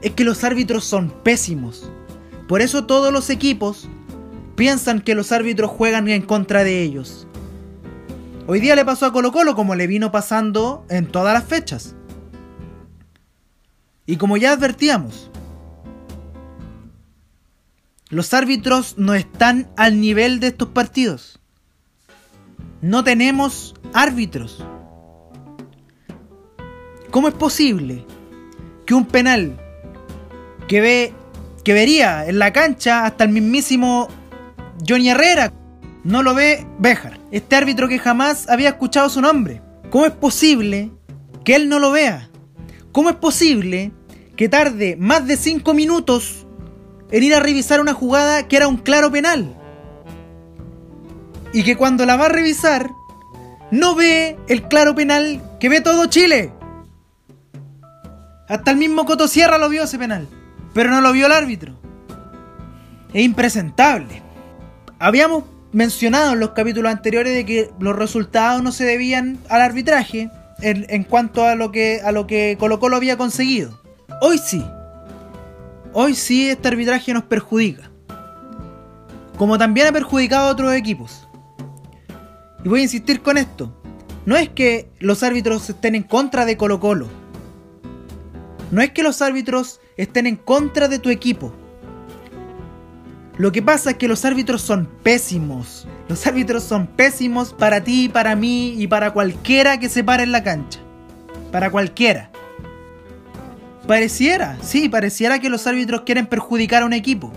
es 0.00 0.12
que 0.12 0.24
los 0.24 0.44
árbitros 0.44 0.84
son 0.84 1.10
pésimos. 1.22 1.90
Por 2.46 2.62
eso 2.62 2.86
todos 2.86 3.12
los 3.12 3.28
equipos 3.28 3.88
piensan 4.56 5.00
que 5.00 5.14
los 5.14 5.30
árbitros 5.30 5.70
juegan 5.70 6.08
en 6.08 6.22
contra 6.22 6.64
de 6.64 6.82
ellos. 6.82 7.26
Hoy 8.46 8.60
día 8.60 8.74
le 8.74 8.86
pasó 8.86 9.04
a 9.04 9.12
Colo 9.12 9.30
Colo 9.30 9.54
como 9.54 9.74
le 9.74 9.86
vino 9.86 10.10
pasando 10.10 10.86
en 10.88 11.06
todas 11.06 11.34
las 11.34 11.44
fechas. 11.44 11.94
Y 14.06 14.16
como 14.16 14.38
ya 14.38 14.52
advertíamos, 14.52 15.30
los 18.08 18.32
árbitros 18.32 18.94
no 18.96 19.14
están 19.14 19.68
al 19.76 20.00
nivel 20.00 20.40
de 20.40 20.46
estos 20.46 20.68
partidos. 20.68 21.38
No 22.80 23.04
tenemos 23.04 23.74
árbitros. 23.92 24.64
¿Cómo 27.10 27.28
es 27.28 27.34
posible 27.34 28.04
que 28.86 28.94
un 28.94 29.06
penal 29.06 29.58
que 30.68 30.80
ve 30.80 31.12
que 31.68 31.74
vería 31.74 32.26
en 32.26 32.38
la 32.38 32.52
cancha 32.54 33.04
hasta 33.04 33.24
el 33.24 33.30
mismísimo 33.30 34.08
Johnny 34.88 35.10
Herrera. 35.10 35.52
No 36.02 36.22
lo 36.22 36.34
ve 36.34 36.66
Béjar, 36.78 37.20
este 37.30 37.56
árbitro 37.56 37.88
que 37.88 37.98
jamás 37.98 38.48
había 38.48 38.70
escuchado 38.70 39.10
su 39.10 39.20
nombre. 39.20 39.60
¿Cómo 39.90 40.06
es 40.06 40.12
posible 40.12 40.90
que 41.44 41.56
él 41.56 41.68
no 41.68 41.78
lo 41.78 41.90
vea? 41.90 42.30
¿Cómo 42.92 43.10
es 43.10 43.16
posible 43.16 43.92
que 44.36 44.48
tarde 44.48 44.96
más 44.98 45.26
de 45.26 45.36
5 45.36 45.74
minutos 45.74 46.46
en 47.10 47.22
ir 47.22 47.34
a 47.34 47.40
revisar 47.40 47.82
una 47.82 47.92
jugada 47.92 48.48
que 48.48 48.56
era 48.56 48.68
un 48.68 48.78
claro 48.78 49.10
penal? 49.10 49.57
Y 51.52 51.62
que 51.64 51.76
cuando 51.76 52.06
la 52.06 52.16
va 52.16 52.26
a 52.26 52.30
revisar, 52.30 52.90
no 53.70 53.94
ve 53.94 54.36
el 54.48 54.62
claro 54.68 54.94
penal 54.94 55.42
que 55.60 55.68
ve 55.68 55.80
todo 55.80 56.06
Chile. 56.06 56.52
Hasta 58.48 58.70
el 58.70 58.76
mismo 58.76 59.04
Coto 59.04 59.28
Sierra 59.28 59.58
lo 59.58 59.68
vio 59.68 59.84
ese 59.84 59.98
penal, 59.98 60.28
pero 60.74 60.90
no 60.90 61.00
lo 61.00 61.12
vio 61.12 61.26
el 61.26 61.32
árbitro. 61.32 61.74
Es 63.12 63.22
impresentable 63.22 64.22
habíamos 64.98 65.44
mencionado 65.72 66.32
en 66.32 66.40
los 66.40 66.50
capítulos 66.50 66.90
anteriores 66.90 67.34
de 67.34 67.44
que 67.44 67.70
los 67.78 67.94
resultados 67.94 68.62
no 68.62 68.72
se 68.72 68.84
debían 68.84 69.38
al 69.48 69.60
arbitraje 69.60 70.30
en, 70.60 71.04
cuanto 71.04 71.44
a 71.44 71.54
lo 71.54 71.70
que 71.70 72.00
a 72.02 72.10
lo 72.10 72.26
que 72.26 72.56
Colo 72.58 72.80
Colo 72.80 72.96
había 72.96 73.16
conseguido. 73.16 73.80
Hoy 74.20 74.38
sí. 74.38 74.64
Hoy 75.92 76.14
sí 76.14 76.50
este 76.50 76.68
arbitraje 76.68 77.12
nos 77.14 77.24
perjudica. 77.24 77.90
Como 79.36 79.56
también 79.56 79.86
ha 79.86 79.92
perjudicado 79.92 80.48
a 80.48 80.52
otros 80.52 80.74
equipos. 80.74 81.27
Y 82.64 82.68
voy 82.68 82.80
a 82.80 82.84
insistir 82.84 83.22
con 83.22 83.38
esto. 83.38 83.72
No 84.26 84.36
es 84.36 84.48
que 84.48 84.90
los 84.98 85.22
árbitros 85.22 85.68
estén 85.70 85.94
en 85.94 86.02
contra 86.02 86.44
de 86.44 86.56
Colo 86.56 86.80
Colo. 86.80 87.08
No 88.70 88.82
es 88.82 88.90
que 88.90 89.02
los 89.02 89.22
árbitros 89.22 89.80
estén 89.96 90.26
en 90.26 90.36
contra 90.36 90.88
de 90.88 90.98
tu 90.98 91.08
equipo. 91.08 91.52
Lo 93.38 93.52
que 93.52 93.62
pasa 93.62 93.90
es 93.90 93.96
que 93.96 94.08
los 94.08 94.24
árbitros 94.24 94.62
son 94.62 94.88
pésimos. 95.02 95.86
Los 96.08 96.26
árbitros 96.26 96.64
son 96.64 96.88
pésimos 96.88 97.54
para 97.54 97.84
ti, 97.84 98.08
para 98.08 98.34
mí 98.34 98.74
y 98.76 98.88
para 98.88 99.12
cualquiera 99.12 99.78
que 99.78 99.88
se 99.88 100.02
pare 100.02 100.24
en 100.24 100.32
la 100.32 100.42
cancha. 100.42 100.80
Para 101.52 101.70
cualquiera. 101.70 102.30
Pareciera, 103.86 104.58
sí, 104.60 104.88
pareciera 104.88 105.38
que 105.38 105.48
los 105.48 105.66
árbitros 105.66 106.02
quieren 106.02 106.26
perjudicar 106.26 106.82
a 106.82 106.86
un 106.86 106.92
equipo. 106.92 107.32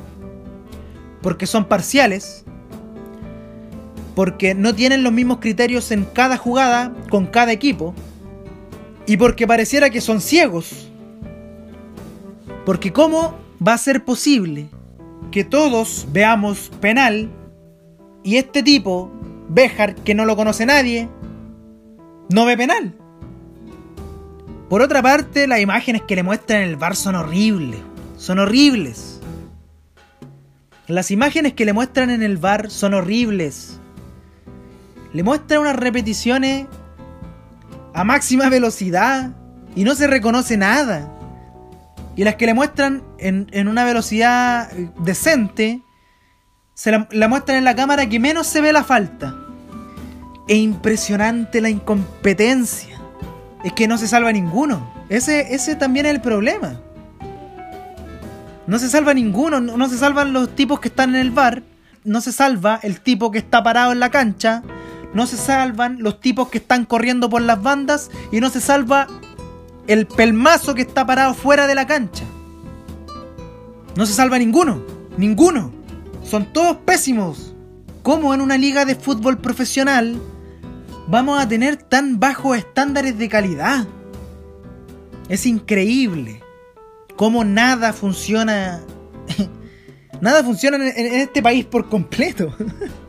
Porque 1.22 1.46
son 1.46 1.66
parciales. 1.66 2.44
Porque 4.16 4.54
no 4.54 4.76
tienen 4.76 5.04
los 5.04 5.14
mismos 5.14 5.40
criterios 5.40 5.92
en 5.92 6.06
cada 6.06 6.38
jugada 6.38 6.94
con 7.10 7.28
cada 7.28 7.52
equipo. 7.52 7.94
Y 9.06 9.18
porque 9.18 9.48
pareciera 9.48 9.90
que 9.90 10.02
son 10.02 10.22
ciegos. 10.22 10.90
Porque 12.66 12.94
¿cómo 12.94 13.36
va 13.66 13.74
a 13.74 13.78
ser 13.78 14.04
posible 14.04 14.70
que 15.32 15.44
todos 15.44 16.08
veamos 16.12 16.72
penal 16.82 17.30
y 18.24 18.38
este 18.38 18.62
tipo, 18.62 19.12
Béjar, 19.50 19.96
que 19.96 20.16
no 20.16 20.26
lo 20.26 20.36
conoce 20.36 20.66
nadie, 20.66 21.10
no 22.30 22.46
ve 22.46 22.56
penal. 22.56 22.96
Por 24.70 24.82
otra 24.82 25.02
parte, 25.02 25.48
las 25.48 25.60
imágenes 25.60 26.04
que 26.04 26.16
le 26.16 26.24
muestran 26.24 26.62
en 26.62 26.70
el 26.70 26.76
bar 26.78 26.96
son 26.96 27.16
horribles. 27.16 27.80
Son 28.18 28.40
horribles. 28.40 29.20
Las 30.88 31.12
imágenes 31.12 31.54
que 31.54 31.66
le 31.66 31.74
muestran 31.74 32.10
en 32.10 32.24
el 32.24 32.38
bar 32.38 32.70
son 32.72 32.94
horribles. 32.94 33.81
Le 35.14 35.24
muestran 35.24 35.62
unas 35.62 35.76
repeticiones 35.76 36.68
a 37.94 38.04
máxima 38.04 38.50
velocidad 38.50 39.32
y 39.76 39.84
no 39.84 39.96
se 39.96 40.08
reconoce 40.08 40.58
nada. 40.58 41.12
Y 42.16 42.24
las 42.24 42.36
que 42.36 42.46
le 42.46 42.54
muestran 42.54 43.04
en, 43.18 43.68
una 43.68 43.86
velocidad 43.86 44.72
decente, 45.00 45.82
se 46.74 46.92
la, 46.92 47.28
muestran 47.28 47.58
en 47.58 47.64
la 47.64 47.76
cámara 47.76 48.08
que 48.08 48.20
menos 48.20 48.48
se 48.48 48.62
ve 48.62 48.74
la 48.74 48.84
falta. 48.84 49.36
Es 50.48 50.58
impresionante 50.58 51.62
la 51.62 51.70
incompetencia. 51.70 53.00
Es 53.64 53.74
que 53.74 53.88
no 53.88 53.98
se 53.98 54.08
salva 54.08 54.32
ninguno. 54.32 54.94
Ese, 55.10 55.54
ese 55.54 55.76
también 55.76 56.06
es 56.06 56.14
el 56.14 56.22
problema. 56.22 56.80
No 58.68 58.80
se 58.80 58.90
salva 58.90 59.14
ninguno, 59.14 59.60
no, 59.60 59.90
se 59.90 59.98
salvan 59.98 60.34
los 60.34 60.56
tipos 60.56 60.80
que 60.80 60.88
están 60.88 61.10
en 61.10 61.22
el 61.22 61.32
bar, 61.32 61.64
no 62.04 62.22
se 62.22 62.32
salva 62.32 62.80
el 62.84 63.02
tipo 63.02 63.32
que 63.32 63.40
está 63.40 63.64
parado 63.64 63.92
en 63.92 64.00
la 64.00 64.10
cancha, 64.10 64.62
no 65.14 65.28
se 65.28 65.38
salvan 65.38 65.98
los 66.02 66.20
tipos 66.20 66.50
que 66.50 66.60
están 66.60 66.86
corriendo 66.86 67.30
por 67.30 67.42
las 67.42 67.62
bandas 67.62 68.10
y 68.32 68.40
no 68.40 68.50
se 68.50 68.62
salva 68.62 69.08
el 69.88 70.08
pelmazo 70.08 70.74
que 70.74 70.82
está 70.84 71.06
parado 71.06 71.34
fuera 71.34 71.68
de 71.68 71.76
la 71.76 71.88
cancha. 71.88 72.24
No 73.96 74.06
se 74.06 74.14
salva 74.14 74.40
ninguno, 74.40 74.82
ninguno. 75.18 75.72
Son 76.24 76.46
todos 76.54 76.78
pésimos. 76.78 77.54
¿Cómo 78.04 78.34
en 78.34 78.42
una 78.42 78.58
liga 78.58 78.86
de 78.86 78.96
fútbol 78.96 79.38
profesional 79.38 80.20
vamos 81.08 81.40
a 81.40 81.48
tener 81.48 81.78
tan 81.78 82.20
bajos 82.20 82.58
estándares 82.58 83.18
de 83.18 83.30
calidad? 83.30 83.88
Es 85.30 85.46
increíble. 85.46 86.42
Cómo 87.16 87.44
nada 87.44 87.94
funciona. 87.94 88.82
nada 90.22 90.44
funciona 90.44 90.78
en, 90.78 91.16
este 91.22 91.42
país 91.44 91.66
por 91.66 91.90
completo. 91.90 92.56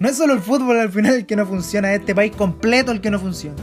no 0.00 0.08
es 0.08 0.16
solo 0.16 0.32
el 0.32 0.40
fútbol 0.40 0.78
al 0.78 0.90
final 0.90 1.14
el 1.14 1.26
que 1.26 1.36
no 1.36 1.46
funciona, 1.46 1.92
es 1.92 2.00
este 2.00 2.14
país 2.14 2.34
completo 2.34 2.90
el 2.90 3.00
que 3.00 3.10
no 3.10 3.20
funciona. 3.20 3.62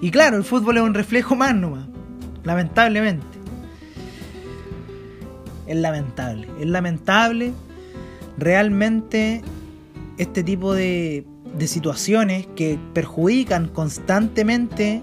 Y 0.00 0.10
claro, 0.10 0.36
el 0.36 0.44
fútbol 0.44 0.76
es 0.76 0.82
un 0.82 0.92
reflejo 0.92 1.36
más 1.36 1.54
nomás. 1.54 1.86
Lamentablemente. 2.42 3.24
Es 5.66 5.76
lamentable. 5.76 6.48
Es 6.60 6.66
lamentable 6.66 7.52
realmente 8.36 9.42
este 10.18 10.42
tipo 10.42 10.74
de, 10.74 11.24
de 11.56 11.68
situaciones 11.68 12.46
que 12.56 12.78
perjudican 12.92 13.68
constantemente 13.68 15.02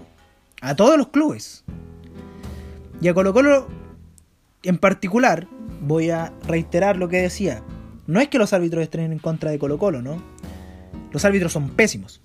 a 0.62 0.76
todos 0.76 0.98
los 0.98 1.08
clubes. 1.08 1.64
Y 3.00 3.08
a 3.08 3.14
Colo 3.14 3.34
Colo 3.34 3.68
en 4.64 4.78
particular, 4.78 5.48
voy 5.82 6.12
a 6.12 6.34
reiterar 6.48 6.98
lo 6.98 7.08
que 7.08 7.22
decía. 7.22 7.64
No 8.12 8.20
es 8.20 8.28
que 8.28 8.38
los 8.38 8.52
árbitros 8.52 8.84
estén 8.84 9.14
en 9.14 9.20
contra 9.20 9.52
de 9.52 9.58
Colo 9.58 9.78
Colo, 9.78 10.02
¿no? 10.02 10.22
Los 11.14 11.24
árbitros 11.24 11.54
son 11.54 11.70
pésimos. 11.70 12.22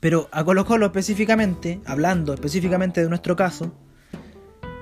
Pero 0.00 0.28
a 0.32 0.42
Colo 0.42 0.64
Colo 0.64 0.84
específicamente, 0.86 1.80
hablando 1.86 2.34
específicamente 2.34 3.04
de 3.04 3.08
nuestro 3.08 3.36
caso, 3.36 3.72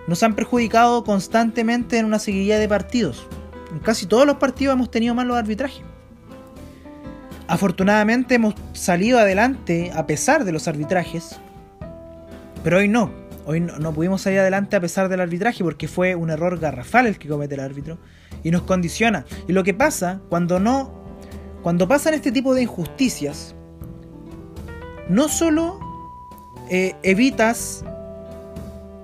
nos 0.07 0.23
han 0.23 0.35
perjudicado 0.35 1.05
constantemente 1.05 1.99
en 1.99 2.07
una 2.07 2.19
seguidilla 2.19 2.59
de 2.59 2.67
partidos. 2.67 3.29
En 3.71 3.81
casi 3.81 4.07
todos 4.07 4.25
los 4.25 4.37
partidos 4.37 4.73
hemos 4.73 4.91
tenido 4.91 5.15
malos 5.15 5.37
arbitrajes. 5.37 5.83
Afortunadamente 7.47 8.37
hemos 8.37 8.55
salido 8.73 9.19
adelante 9.19 9.93
a 9.95 10.07
pesar 10.07 10.47
de 10.47 10.53
los 10.53 10.69
arbitrajes, 10.69 11.39
pero 12.63 12.79
hoy 12.79 12.89
no. 12.89 13.13
Hoy 13.45 13.61
no, 13.61 13.93
pudimos 13.93 14.23
salir 14.23 14.39
adelante 14.39 14.75
a 14.75 14.81
pesar 14.81 15.11
del 15.11 15.21
arbitraje 15.21 15.63
porque 15.63 15.87
fue 15.87 16.15
un 16.15 16.31
error 16.31 16.59
garrafal 16.59 17.07
el 17.07 17.19
que 17.19 17.29
comete 17.29 17.57
el 17.57 17.61
árbitro 17.61 17.99
y 18.45 18.53
nos 18.53 18.63
condiciona. 18.63 19.25
Y 19.49 19.53
lo 19.53 19.65
que 19.65 19.75
pasa 19.75 20.21
cuando 20.29 20.61
no, 20.61 20.93
cuando 21.63 21.89
pasan 21.89 22.15
este 22.15 22.31
tipo 22.31 22.55
de 22.55 22.63
injusticias, 22.63 23.57
no 25.09 25.29
solo 25.29 25.81
eh, 26.71 26.95
evitas 27.03 27.85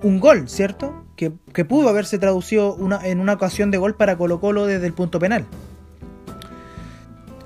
un 0.03 0.21
gol, 0.21 0.49
¿cierto? 0.49 1.05
Que, 1.17 1.33
que 1.53 1.65
pudo 1.65 1.89
haberse 1.89 2.19
traducido 2.19 2.75
una, 2.75 3.05
en 3.05 3.19
una 3.19 3.33
ocasión 3.33 3.73
de 3.73 3.79
gol 3.79 3.97
para 3.97 4.17
Colo 4.17 4.41
Colo 4.41 4.67
desde 4.67 4.87
el 4.87 4.93
punto 4.93 5.19
penal 5.19 5.47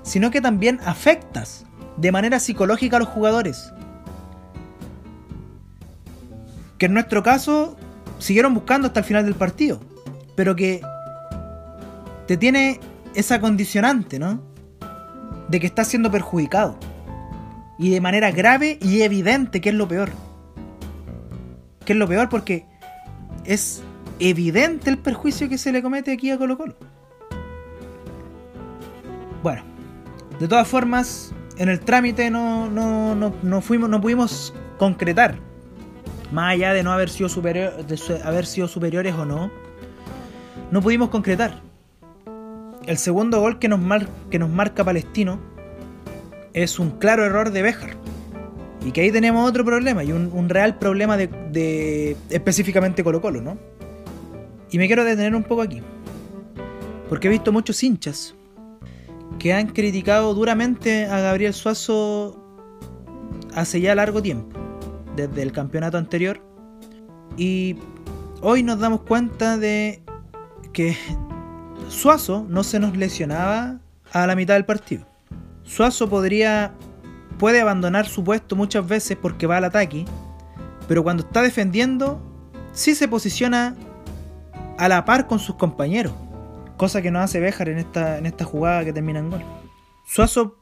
sino 0.04 0.30
que 0.30 0.40
también 0.40 0.78
afectas 0.84 1.64
de 1.96 2.12
manera 2.12 2.38
psicológica 2.38 2.98
a 2.98 3.00
los 3.00 3.08
jugadores. 3.08 3.72
Que 6.78 6.86
en 6.86 6.94
nuestro 6.94 7.22
caso 7.22 7.76
siguieron 8.18 8.54
buscando 8.54 8.86
hasta 8.86 9.00
el 9.00 9.06
final 9.06 9.24
del 9.24 9.34
partido, 9.34 9.80
pero 10.36 10.54
que 10.54 10.82
te 12.26 12.36
tiene 12.36 12.80
esa 13.14 13.40
condicionante, 13.40 14.18
¿no? 14.18 14.42
De 15.48 15.60
que 15.60 15.66
estás 15.66 15.88
siendo 15.88 16.10
perjudicado. 16.10 16.78
Y 17.78 17.90
de 17.90 18.00
manera 18.00 18.30
grave 18.30 18.78
y 18.80 19.02
evidente, 19.02 19.60
que 19.60 19.70
es 19.70 19.74
lo 19.74 19.88
peor. 19.88 20.10
Que 21.84 21.92
es 21.92 21.98
lo 21.98 22.08
peor 22.08 22.28
porque 22.28 22.66
es 23.44 23.82
evidente 24.18 24.90
el 24.90 24.98
perjuicio 24.98 25.48
que 25.48 25.58
se 25.58 25.72
le 25.72 25.82
comete 25.82 26.12
aquí 26.12 26.30
a 26.30 26.38
Colo 26.38 26.56
Colo. 26.56 26.76
Bueno, 29.42 29.62
de 30.38 30.48
todas 30.48 30.66
formas, 30.66 31.34
en 31.58 31.68
el 31.68 31.80
trámite 31.80 32.30
no, 32.30 32.70
no, 32.70 33.14
no, 33.14 33.60
fuimos, 33.60 33.90
no 33.90 34.00
pudimos 34.00 34.54
concretar. 34.78 35.38
Más 36.32 36.54
allá 36.54 36.72
de 36.72 36.82
no 36.82 36.92
haber 36.92 37.10
sido, 37.10 37.28
superior, 37.28 37.84
de 37.84 38.22
haber 38.24 38.46
sido 38.46 38.66
superiores 38.66 39.14
o 39.14 39.24
no, 39.26 39.50
no 40.70 40.80
pudimos 40.80 41.10
concretar. 41.10 41.60
El 42.86 42.98
segundo 42.98 43.40
gol 43.40 43.58
que 43.58 43.68
nos, 43.68 43.80
que 44.30 44.38
nos 44.38 44.50
marca 44.50 44.84
Palestino 44.84 45.40
es 46.52 46.78
un 46.78 46.90
claro 46.92 47.24
error 47.24 47.50
de 47.50 47.62
Béjar. 47.62 47.96
Y 48.84 48.92
que 48.92 49.00
ahí 49.00 49.10
tenemos 49.10 49.48
otro 49.48 49.64
problema, 49.64 50.04
y 50.04 50.12
un, 50.12 50.48
real 50.50 50.78
problema 50.78 51.16
de, 51.16 51.28
de, 51.50 52.16
específicamente 52.28 53.02
Colo 53.02 53.22
Colo, 53.22 53.40
¿no? 53.40 53.58
Y 54.70 54.76
me 54.76 54.86
quiero 54.86 55.04
detener 55.04 55.34
un 55.34 55.42
poco 55.42 55.62
aquí. 55.62 55.80
Porque 57.08 57.28
he 57.28 57.30
visto 57.30 57.50
muchos 57.50 57.82
hinchas 57.82 58.34
que 59.38 59.54
han 59.54 59.68
criticado 59.68 60.34
duramente 60.34 61.06
a 61.06 61.20
Gabriel 61.20 61.54
Suazo 61.54 62.44
hace 63.54 63.80
ya 63.80 63.94
largo 63.94 64.20
tiempo, 64.20 64.58
desde 65.16 65.42
el 65.42 65.52
campeonato 65.52 65.96
anterior. 65.96 66.42
Y 67.38 67.76
hoy 68.42 68.62
nos 68.62 68.78
damos 68.78 69.00
cuenta 69.02 69.56
de 69.56 70.02
que 70.72 70.96
Suazo 71.88 72.46
no 72.48 72.64
se 72.64 72.78
nos 72.78 72.96
lesionaba 72.96 73.78
a 74.12 74.26
la 74.26 74.36
mitad 74.36 74.54
del 74.54 74.64
partido. 74.64 75.06
Suazo 75.62 76.08
podría 76.08 76.72
puede 77.38 77.60
abandonar 77.60 78.06
su 78.06 78.22
puesto 78.22 78.56
muchas 78.56 78.86
veces 78.86 79.16
porque 79.20 79.46
va 79.46 79.56
al 79.56 79.64
ataque, 79.64 80.04
pero 80.86 81.02
cuando 81.02 81.24
está 81.24 81.42
defendiendo 81.42 82.20
sí 82.72 82.94
se 82.94 83.08
posiciona 83.08 83.74
a 84.78 84.88
la 84.88 85.04
par 85.04 85.26
con 85.26 85.38
sus 85.38 85.56
compañeros 85.56 86.12
cosa 86.76 87.02
que 87.02 87.10
no 87.10 87.20
hace 87.20 87.40
Béjar 87.40 87.68
en 87.68 87.78
esta, 87.78 88.18
en 88.18 88.26
esta 88.26 88.44
jugada 88.44 88.84
que 88.84 88.92
termina 88.92 89.18
en 89.18 89.30
gol. 89.30 89.42
Suazo 90.06 90.56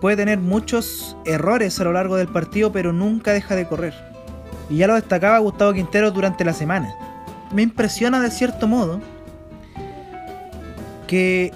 puede 0.00 0.16
tener 0.16 0.38
muchos 0.38 1.16
errores 1.24 1.78
a 1.80 1.84
lo 1.84 1.92
largo 1.92 2.16
del 2.16 2.28
partido, 2.28 2.72
pero 2.72 2.92
nunca 2.92 3.32
deja 3.32 3.54
de 3.54 3.66
correr. 3.66 3.94
Y 4.68 4.78
ya 4.78 4.86
lo 4.86 4.94
destacaba 4.94 5.38
Gustavo 5.38 5.72
Quintero 5.72 6.10
durante 6.10 6.44
la 6.44 6.52
semana. 6.52 6.94
Me 7.52 7.62
impresiona 7.62 8.20
de 8.20 8.30
cierto 8.30 8.68
modo 8.68 9.00
que 11.10 11.52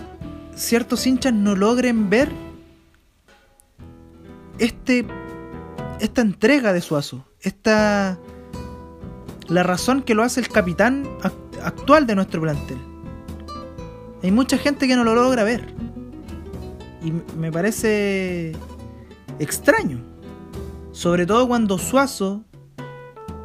ciertos 0.57 1.07
hinchas 1.07 1.33
no 1.33 1.55
logren 1.55 2.11
ver 2.11 2.29
este 4.59 5.07
esta 6.01 6.23
entrega 6.23 6.73
de 6.73 6.81
Suazo, 6.81 7.25
esta 7.41 8.19
la 9.47 9.63
razón 9.63 10.03
que 10.03 10.17
lo 10.17 10.25
hace 10.25 10.41
el 10.41 10.49
capitán 10.49 11.05
actual 11.63 12.05
de 12.09 12.17
nuestro 12.17 12.41
plantel. 12.41 12.79
Hay 14.25 14.33
mucha 14.33 14.59
gente 14.59 14.89
que 14.89 14.97
no 14.97 15.05
lo 15.05 15.15
logra 15.15 15.45
ver. 15.45 15.73
Y 17.01 17.13
me 17.39 17.53
parece 17.53 18.57
extraño. 19.39 20.01
Sobre 20.91 21.27
todo 21.27 21.47
cuando 21.47 21.79
Suazo, 21.79 22.43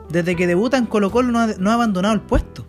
desde 0.10 0.36
que 0.36 0.48
debuta 0.48 0.78
en 0.78 0.88
Colo 0.88 1.12
Colo, 1.12 1.32
no 1.32 1.70
ha, 1.70 1.74
abandonado 1.74 2.16
el 2.16 2.22
puesto. 2.22 2.66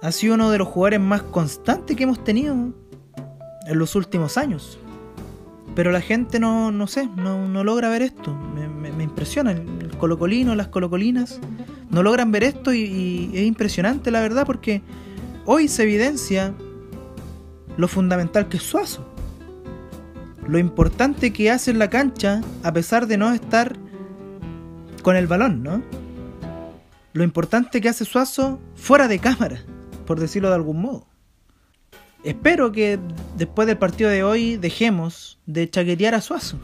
Ha 0.00 0.12
sido 0.12 0.34
uno 0.34 0.50
de 0.50 0.58
los 0.58 0.68
jugadores 0.68 1.00
más 1.00 1.22
constantes 1.22 1.96
que 1.96 2.04
hemos 2.04 2.22
tenido 2.22 2.54
en 2.54 3.78
los 3.78 3.94
últimos 3.96 4.36
años. 4.36 4.78
Pero 5.74 5.92
la 5.92 6.00
gente 6.00 6.40
no, 6.40 6.70
no 6.70 6.86
sé, 6.86 7.08
no, 7.16 7.64
logra 7.64 7.88
ver 7.88 8.02
esto. 8.02 8.34
Me, 8.34 9.02
impresiona. 9.02 9.52
El, 9.52 9.96
colocolino, 9.98 10.54
las 10.54 10.68
colocolinas, 10.68 11.40
no 11.90 12.04
logran 12.04 12.30
ver 12.30 12.44
esto 12.44 12.72
y 12.72 13.30
es 13.34 13.46
impresionante 13.46 14.12
la 14.12 14.20
verdad 14.20 14.46
porque 14.46 14.80
hoy 15.44 15.66
se 15.66 15.82
evidencia 15.82 16.54
lo 17.76 17.88
fundamental 17.88 18.48
que 18.48 18.58
es 18.58 18.62
Suazo. 18.62 19.04
Lo 20.46 20.58
importante 20.58 21.32
que 21.32 21.50
hace 21.50 21.70
en 21.70 21.78
la 21.78 21.90
cancha 21.90 22.42
a 22.62 22.72
pesar 22.72 23.06
de 23.06 23.16
no 23.16 23.32
estar 23.32 23.76
con 25.02 25.16
el 25.16 25.26
balón, 25.26 25.62
¿no? 25.62 25.82
Lo 27.12 27.24
importante 27.24 27.80
que 27.80 27.88
hace 27.88 28.04
Suazo 28.04 28.60
fuera 28.74 29.08
de 29.08 29.18
cámara, 29.18 29.64
por 30.08 30.18
decirlo 30.18 30.48
de 30.48 30.54
algún 30.54 30.80
modo. 30.80 31.06
Espero 32.24 32.72
que 32.72 32.98
después 33.36 33.68
del 33.68 33.76
partido 33.76 34.08
de 34.08 34.24
hoy 34.24 34.56
dejemos 34.56 35.38
de 35.44 35.68
chaquetear 35.68 36.14
a 36.14 36.22
Suazo. 36.22 36.58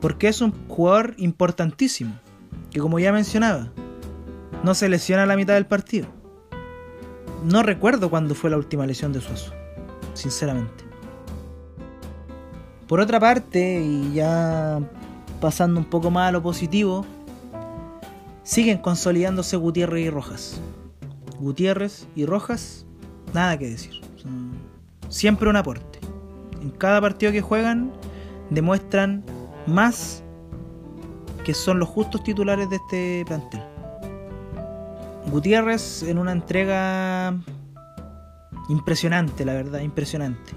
Porque 0.00 0.26
es 0.26 0.40
un 0.40 0.52
jugador 0.66 1.14
importantísimo. 1.16 2.18
Que 2.72 2.80
como 2.80 2.98
ya 2.98 3.12
mencionaba, 3.12 3.72
no 4.64 4.74
se 4.74 4.88
lesiona 4.88 5.22
a 5.22 5.26
la 5.26 5.36
mitad 5.36 5.54
del 5.54 5.66
partido. 5.66 6.08
No 7.44 7.62
recuerdo 7.62 8.10
cuándo 8.10 8.34
fue 8.34 8.50
la 8.50 8.56
última 8.56 8.84
lesión 8.84 9.12
de 9.12 9.20
Suazo 9.20 9.54
sinceramente. 10.14 10.82
Por 12.88 12.98
otra 12.98 13.20
parte, 13.20 13.80
y 13.80 14.14
ya 14.14 14.80
pasando 15.40 15.78
un 15.78 15.86
poco 15.86 16.10
más 16.10 16.30
a 16.30 16.32
lo 16.32 16.42
positivo, 16.42 17.06
siguen 18.42 18.78
consolidándose 18.78 19.56
Gutiérrez 19.56 20.06
y 20.06 20.10
Rojas. 20.10 20.60
Gutiérrez 21.38 22.08
y 22.14 22.26
Rojas, 22.26 22.86
nada 23.34 23.58
que 23.58 23.70
decir. 23.70 24.00
siempre 25.08 25.48
un 25.48 25.56
aporte. 25.56 26.00
En 26.60 26.70
cada 26.70 27.00
partido 27.00 27.32
que 27.32 27.40
juegan 27.40 27.92
demuestran 28.50 29.24
más 29.66 30.22
que 31.44 31.54
son 31.54 31.78
los 31.78 31.88
justos 31.88 32.22
titulares 32.22 32.68
de 32.68 32.76
este 32.76 33.24
plantel. 33.26 33.62
Gutiérrez 35.30 36.02
en 36.02 36.18
una 36.18 36.32
entrega 36.32 37.34
Impresionante, 38.68 39.46
la 39.46 39.54
verdad, 39.54 39.80
impresionante. 39.80 40.52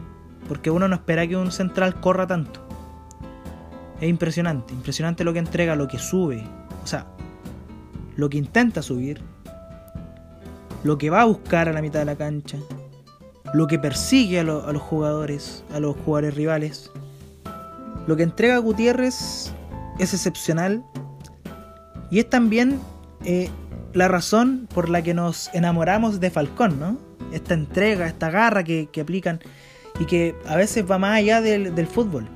Porque 0.47 0.69
uno 0.69 0.87
no 0.87 0.95
espera 0.95 1.25
que 1.25 1.37
un 1.37 1.51
central 1.51 1.99
corra 2.01 2.27
tanto. 2.27 2.59
Es 4.01 4.09
impresionante, 4.09 4.73
impresionante 4.73 5.23
lo 5.23 5.31
que 5.31 5.39
entrega, 5.39 5.75
lo 5.75 5.87
que 5.87 5.97
sube. 5.97 6.43
O 6.83 6.87
sea, 6.87 7.07
lo 8.17 8.29
que 8.29 8.37
intenta 8.37 8.81
subir. 8.81 9.21
Lo 10.83 10.97
que 10.97 11.09
va 11.09 11.21
a 11.21 11.25
buscar 11.25 11.69
a 11.69 11.73
la 11.73 11.81
mitad 11.81 11.99
de 11.99 12.05
la 12.05 12.15
cancha. 12.15 12.57
Lo 13.53 13.67
que 13.67 13.77
persigue 13.77 14.39
a, 14.39 14.43
los 14.43 14.81
jugadores, 14.81 15.63
a 15.73 15.79
los 15.79 15.95
jugadores 15.97 16.35
rivales. 16.35 16.91
Lo 18.07 18.15
que 18.15 18.23
entrega 18.23 18.57
Gutiérrez 18.57 19.53
es 19.99 20.13
excepcional. 20.13 20.83
Y 22.09 22.19
es 22.19 22.29
también 22.29 22.79
eh, 23.25 23.49
la 23.93 24.07
razón 24.07 24.67
por 24.73 24.89
la 24.89 25.01
que 25.01 25.13
nos 25.13 25.53
enamoramos 25.53 26.19
de 26.19 26.29
Falcón, 26.29 26.79
¿no? 26.79 26.97
Esta 27.31 27.53
entrega, 27.53 28.07
esta 28.07 28.29
garra 28.29 28.63
que, 28.63 28.89
aplican 29.01 29.39
y 29.99 30.05
que 30.05 30.35
a 30.47 30.55
veces 30.55 30.89
va 30.89 30.97
más 30.97 31.17
allá 31.17 31.41
del, 31.41 31.75
del 31.75 31.87
fútbol, 31.87 32.27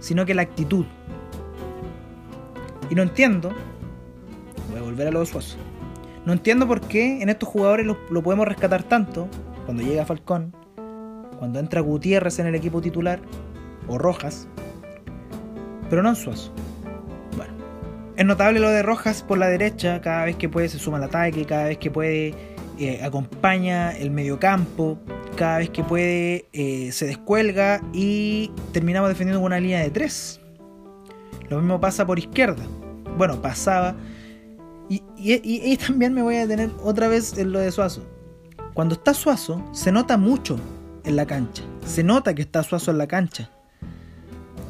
sino 0.00 0.26
que 0.26 0.34
la 0.34 0.42
actitud. 0.42 0.84
Y 2.90 2.94
no 2.94 3.02
entiendo, 3.02 3.52
voy 4.70 4.78
a 4.78 4.82
volver 4.82 5.08
a 5.08 5.10
los 5.10 5.28
Suazo, 5.28 5.56
no 6.28 6.34
entiendo 6.34 6.68
por 6.68 6.82
qué 6.82 7.22
en 7.22 7.30
estos 7.30 7.48
jugadores 7.48 7.86
lo, 7.86 8.22
podemos 8.22 8.46
rescatar 8.46 8.82
tanto 8.82 9.30
cuando 9.64 9.82
llega 9.82 10.04
Falcón, 10.04 10.54
cuando 11.38 11.58
entra 11.58 11.80
Gutiérrez 11.80 12.38
en 12.38 12.46
el 12.46 12.54
equipo 12.54 12.82
titular, 12.82 13.18
o 13.86 13.96
Rojas, 13.96 14.46
pero 15.88 16.02
no 16.02 16.10
en 16.10 16.16
Suazo. 16.16 16.52
Bueno, 17.34 17.54
es 18.14 18.26
notable 18.26 18.60
lo 18.60 18.68
de 18.68 18.82
Rojas 18.82 19.22
por 19.22 19.38
la 19.38 19.46
derecha, 19.46 20.02
cada 20.02 20.26
vez 20.26 20.36
que 20.36 20.50
puede 20.50 20.68
se 20.68 20.78
suma 20.78 20.98
al 20.98 21.04
ataque, 21.04 21.46
cada 21.46 21.64
vez 21.64 21.78
que 21.78 21.90
puede 21.90 22.34
eh, 22.78 23.00
acompaña 23.02 23.96
el 23.96 24.10
mediocampo, 24.10 24.98
cada 25.34 25.56
vez 25.56 25.70
que 25.70 25.82
puede 25.82 26.44
eh, 26.52 26.92
se 26.92 27.06
descuelga 27.06 27.80
y 27.94 28.52
terminamos 28.74 29.08
defendiendo 29.08 29.40
con 29.40 29.46
una 29.46 29.60
línea 29.60 29.80
de 29.80 29.88
tres. 29.88 30.42
Lo 31.48 31.56
mismo 31.56 31.80
pasa 31.80 32.06
por 32.06 32.18
izquierda. 32.18 32.66
Bueno, 33.16 33.40
pasaba. 33.40 33.96
Y, 34.88 35.76
también 35.76 36.14
me 36.14 36.22
voy 36.22 36.36
a 36.36 36.46
detener 36.46 36.70
otra 36.82 37.08
vez 37.08 37.36
en 37.36 37.52
lo 37.52 37.58
de 37.58 37.70
Suazo. 37.70 38.02
Cuando 38.74 38.94
está 38.94 39.12
Suazo, 39.12 39.62
se 39.72 39.92
nota 39.92 40.16
mucho 40.16 40.58
en 41.04 41.16
la 41.16 41.26
cancha. 41.26 41.62
Se 41.84 42.02
nota 42.02 42.34
que 42.34 42.42
está 42.42 42.62
Suazo 42.62 42.90
en 42.90 42.98
la 42.98 43.06
cancha. 43.06 43.50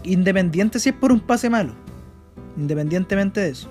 Independiente 0.02 0.80
si 0.80 0.88
es 0.88 0.94
por 0.94 1.12
un 1.12 1.20
pase 1.20 1.50
malo. 1.50 1.74
Independientemente 2.56 3.40
de 3.40 3.50
eso. 3.50 3.70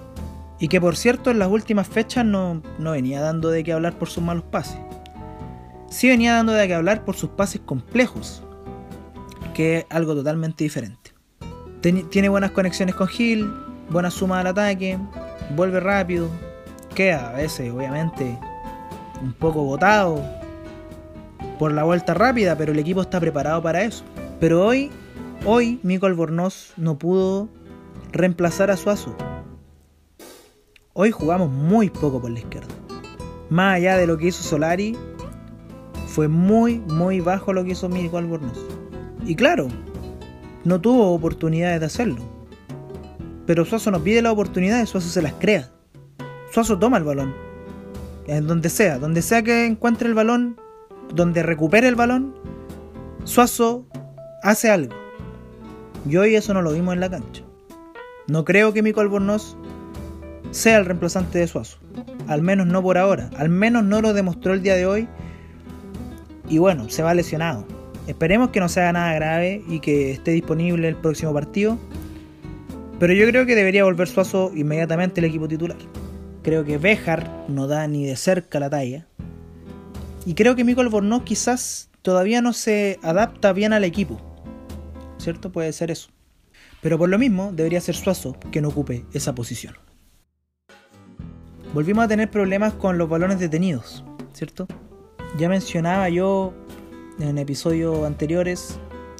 Y 0.59 0.69
que 0.69 0.79
por 0.79 0.95
cierto 0.95 1.31
en 1.31 1.39
las 1.39 1.49
últimas 1.49 1.87
fechas 1.87 2.25
no, 2.25 2.61
venía 2.79 3.21
dando 3.21 3.49
de 3.49 3.63
qué 3.63 3.73
hablar 3.73 3.97
por 3.99 4.09
sus 4.09 4.23
malos 4.23 4.43
pases. 4.45 4.79
Sí 5.89 6.07
venía 6.07 6.33
dando 6.33 6.53
de 6.53 6.67
qué 6.67 6.73
hablar 6.73 7.03
por 7.03 7.15
sus 7.15 7.31
pases 7.31 7.61
complejos. 7.65 8.43
Que 9.53 9.79
es 9.79 9.85
algo 9.89 10.15
totalmente 10.15 10.63
diferente. 10.63 11.11
Tiene 11.81 12.29
buenas 12.29 12.51
conexiones 12.51 12.95
con 12.95 13.07
Gil, 13.07 13.51
buena 13.89 14.11
suma 14.11 14.39
al 14.39 14.47
ataque, 14.47 14.97
vuelve 15.55 15.79
rápido, 15.79 16.29
queda 16.95 17.29
a 17.29 17.33
veces 17.33 17.71
obviamente 17.71 18.37
un 19.21 19.33
poco 19.33 19.63
botado 19.63 20.23
por 21.59 21.71
la 21.71 21.83
vuelta 21.83 22.13
rápida, 22.13 22.55
pero 22.55 22.71
el 22.71 22.79
equipo 22.79 23.01
está 23.01 23.19
preparado 23.19 23.61
para 23.61 23.83
eso. 23.83 24.03
Pero 24.39 24.65
hoy 24.65 24.91
Hoy 25.45 25.79
Mico 25.81 26.07
Albornoz 26.07 26.73
no 26.75 26.97
pudo 26.97 27.47
reemplazar 28.11 28.69
a 28.69 28.75
Suazo. 28.75 29.15
Hoy 30.93 31.11
jugamos 31.11 31.49
muy 31.49 31.89
poco 31.89 32.19
por 32.19 32.31
la 32.31 32.39
izquierda. 32.39 32.73
Más 33.49 33.75
allá 33.75 33.95
de 33.95 34.07
lo 34.07 34.17
que 34.17 34.27
hizo 34.27 34.43
Solari, 34.43 34.97
fue 36.07 36.27
muy, 36.27 36.79
muy 36.79 37.21
bajo 37.21 37.53
lo 37.53 37.63
que 37.63 37.71
hizo 37.71 37.87
Mico 37.87 38.17
Albornoz. 38.17 38.59
Y 39.25 39.35
claro, 39.35 39.67
no 40.65 40.81
tuvo 40.81 41.13
oportunidades 41.13 41.79
de 41.79 41.85
hacerlo. 41.85 42.36
Pero 43.47 43.65
Suazo 43.65 43.89
no 43.89 44.03
pide 44.03 44.21
las 44.21 44.33
oportunidades, 44.33 44.89
Suazo 44.89 45.07
se 45.07 45.21
las 45.21 45.33
crea. 45.33 45.71
Suazo 46.51 46.77
toma 46.77 46.97
el 46.97 47.05
balón. 47.05 47.33
En 48.27 48.45
donde 48.45 48.69
sea, 48.69 48.99
donde 48.99 49.21
sea 49.21 49.41
que 49.41 49.65
encuentre 49.65 50.09
el 50.09 50.13
balón, 50.13 50.59
donde 51.15 51.41
recupere 51.41 51.87
el 51.87 51.95
balón, 51.95 52.35
Suazo 53.23 53.87
hace 54.43 54.69
algo. 54.69 54.93
Y 56.07 56.17
hoy 56.17 56.35
eso 56.35 56.53
no 56.53 56.61
lo 56.61 56.73
vimos 56.73 56.93
en 56.93 56.99
la 56.99 57.09
cancha. 57.09 57.43
No 58.27 58.43
creo 58.43 58.73
que 58.73 58.83
Mico 58.83 58.99
Albornoz 58.99 59.55
sea 60.51 60.77
el 60.77 60.85
reemplazante 60.85 61.39
de 61.39 61.47
Suazo. 61.47 61.77
Al 62.27 62.41
menos 62.41 62.67
no 62.67 62.83
por 62.83 62.97
ahora. 62.97 63.29
Al 63.37 63.47
menos 63.47 63.85
no 63.85 64.01
lo 64.01 64.13
demostró 64.13 64.53
el 64.53 64.61
día 64.61 64.75
de 64.75 64.85
hoy. 64.85 65.07
Y 66.49 66.57
bueno, 66.57 66.89
se 66.89 67.01
va 67.01 67.13
lesionado. 67.13 67.65
Esperemos 68.07 68.49
que 68.49 68.59
no 68.59 68.67
sea 68.67 68.91
nada 68.91 69.13
grave 69.13 69.63
y 69.69 69.79
que 69.79 70.11
esté 70.11 70.31
disponible 70.31 70.89
el 70.89 70.97
próximo 70.97 71.33
partido. 71.33 71.77
Pero 72.99 73.13
yo 73.13 73.27
creo 73.27 73.45
que 73.45 73.55
debería 73.55 73.83
volver 73.83 74.07
Suazo 74.07 74.51
inmediatamente 74.55 75.21
el 75.21 75.25
equipo 75.25 75.47
titular. 75.47 75.77
Creo 76.43 76.63
que 76.63 76.77
Bejar 76.77 77.45
no 77.47 77.67
da 77.67 77.87
ni 77.87 78.05
de 78.05 78.15
cerca 78.15 78.59
la 78.59 78.69
talla. 78.69 79.07
Y 80.25 80.33
creo 80.33 80.55
que 80.55 80.63
Mico 80.63 80.81
Albornoz 80.81 81.23
quizás 81.23 81.89
todavía 82.01 82.41
no 82.41 82.53
se 82.53 82.99
adapta 83.03 83.53
bien 83.53 83.73
al 83.73 83.83
equipo. 83.83 84.21
¿cierto? 85.17 85.51
Puede 85.51 85.73
ser 85.73 85.91
eso. 85.91 86.09
Pero 86.81 86.97
por 86.97 87.09
lo 87.09 87.17
mismo 87.17 87.51
debería 87.51 87.81
ser 87.81 87.95
Suazo 87.95 88.37
que 88.51 88.61
no 88.61 88.69
ocupe 88.69 89.05
esa 89.13 89.35
posición. 89.35 89.75
Volvimos 91.73 92.05
a 92.05 92.07
tener 92.07 92.31
problemas 92.31 92.73
con 92.73 92.97
los 92.97 93.09
balones 93.09 93.39
detenidos, 93.39 94.03
¿cierto? 94.33 94.67
Ya 95.37 95.49
mencionaba 95.49 96.07
yo 96.09 96.53
en 97.19 97.37
episodios 97.37 98.05
anteriores 98.05 98.79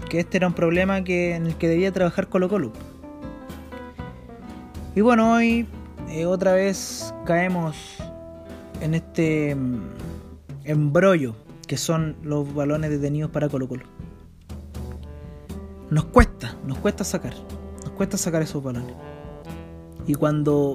que 0.10 0.20
este 0.20 0.38
era 0.38 0.48
un 0.48 0.54
problema 0.54 1.04
que, 1.04 1.36
en 1.36 1.48
el 1.48 1.56
que 1.58 1.68
debía 1.68 1.92
trabajar 1.92 2.30
Colo 2.30 2.48
Colo. 2.48 2.72
Y 4.98 5.02
bueno, 5.02 5.32
hoy 5.32 5.68
eh, 6.10 6.26
otra 6.26 6.54
vez 6.54 7.14
caemos 7.24 7.76
en 8.82 8.96
este 8.96 9.54
mm, 9.54 9.80
embrollo 10.64 11.36
que 11.68 11.78
son 11.78 12.16
los 12.24 12.52
balones 12.52 12.90
detenidos 12.90 13.30
para 13.30 13.48
Colo 13.48 13.68
Colo 13.68 13.84
nos 15.92 16.06
cuesta, 16.06 16.56
nos 16.66 16.80
cuesta 16.80 17.04
sacar, 17.04 17.36
nos 17.84 17.92
cuesta 17.92 18.18
sacar 18.18 18.42
esos 18.42 18.64
balones. 18.64 18.96
Y 20.08 20.16
cuando 20.16 20.74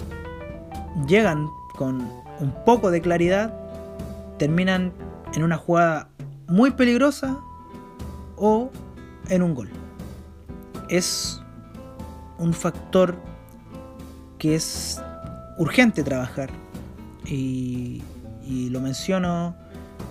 llegan 1.09 1.49
con 1.77 2.09
un 2.39 2.55
poco 2.65 2.93
de 2.93 3.01
claridad, 3.01 3.53
terminan 4.39 4.93
en 5.35 5.43
una 5.43 5.57
jugada 5.57 6.11
muy 6.47 6.71
peligrosa 6.71 7.41
o 8.37 8.71
en 9.31 9.43
un 9.43 9.57
gol. 9.57 9.71
Es 10.89 11.43
un 12.39 12.55
factor 12.55 13.32
que 14.43 14.57
es 14.57 15.01
urgente 15.57 16.03
trabajar. 16.03 16.51
Y, 17.25 18.03
lo 18.71 18.81
menciono, 18.81 19.55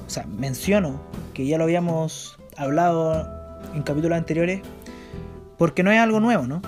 o 0.08 0.10
sea, 0.10 0.26
menciono 0.26 1.02
que 1.34 1.46
ya 1.46 1.58
lo 1.58 1.65
habíamos 1.65 2.39
hablado 2.56 3.28
en 3.76 3.84
capítulos 3.84 4.17
anteriores, 4.17 4.62
porque 5.58 5.84
no 5.84 5.91
es 5.91 6.00
algo 6.00 6.22
nuevo, 6.22 6.48
¿no? 6.48 6.62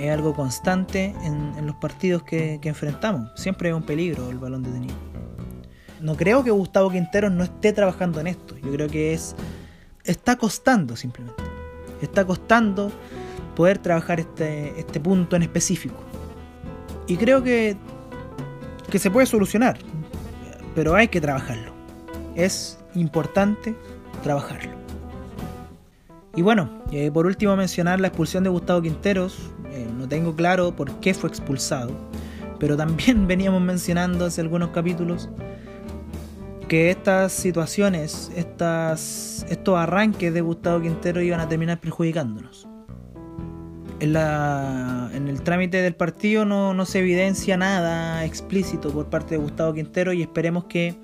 Es 0.00 0.10
algo 0.10 0.34
constante 0.34 1.14
en, 1.22 1.66
los 1.66 1.76
partidos 1.76 2.22
que, 2.22 2.58
enfrentamos. 2.62 3.30
Siempre 3.34 3.68
es 3.68 3.74
un 3.74 3.82
peligro 3.82 4.30
el 4.30 4.38
balón 4.38 4.62
detenido. 4.62 4.94
No 6.00 6.16
creo 6.16 6.42
que 6.42 6.50
Gustavo 6.50 6.90
Quintero 6.90 7.28
no 7.28 7.44
esté 7.44 7.74
trabajando 7.74 8.18
en 8.20 8.28
esto. 8.28 8.56
Yo 8.58 8.72
creo 8.72 8.88
que 8.88 9.12
es. 9.12 9.36
Está 10.04 10.36
costando 10.36 10.96
simplemente. 10.96 11.42
Está 12.00 12.24
costando 12.24 12.90
poder 13.54 13.78
trabajar 13.78 14.20
este, 14.20 14.78
este 14.80 15.00
punto 15.00 15.36
en 15.36 15.42
específico. 15.42 16.05
Y 17.06 17.16
creo 17.16 17.42
que, 17.42 17.76
que 18.90 18.98
se 18.98 19.10
puede 19.10 19.26
solucionar. 19.26 19.78
Pero 20.74 20.94
hay 20.94 21.08
que 21.08 21.20
trabajarlo. 21.20 21.72
Es 22.34 22.78
importante 22.94 23.74
trabajarlo. 24.22 24.72
Y 26.36 26.42
bueno, 26.42 26.68
eh, 26.92 27.10
por 27.10 27.26
último 27.26 27.56
mencionar 27.56 27.98
la 27.98 28.08
expulsión 28.08 28.44
de 28.44 28.50
Gustavo 28.50 28.82
Quinteros. 28.82 29.38
Eh, 29.72 29.86
no 29.96 30.06
tengo 30.06 30.36
claro 30.36 30.76
por 30.76 30.92
qué 31.00 31.14
fue 31.14 31.30
expulsado, 31.30 31.92
pero 32.60 32.76
también 32.76 33.26
veníamos 33.28 33.62
mencionando 33.62 34.26
hace 34.26 34.42
algunos 34.42 34.70
capítulos 34.70 35.30
que 36.68 36.90
estas 36.90 37.32
situaciones, 37.32 38.30
estas, 38.36 39.46
estos 39.48 39.78
arranques 39.78 40.34
de 40.34 40.40
Gustavo 40.40 40.82
Quintero 40.82 41.22
iban 41.22 41.40
a 41.40 41.48
terminar 41.48 41.80
perjudicándonos. 41.80 42.68
En, 43.98 45.28
el 45.28 45.42
trámite 45.42 45.80
del 45.80 45.94
partido 45.94 46.44
no, 46.44 46.74
no, 46.74 46.84
se 46.84 46.98
evidencia 46.98 47.56
nada 47.56 48.24
explícito 48.24 48.90
por 48.90 49.06
parte 49.06 49.36
de 49.36 49.38
Gustavo 49.38 49.72
Quintero 49.72 50.12
y 50.12 50.22
esperemos 50.22 50.64
que 50.64 50.96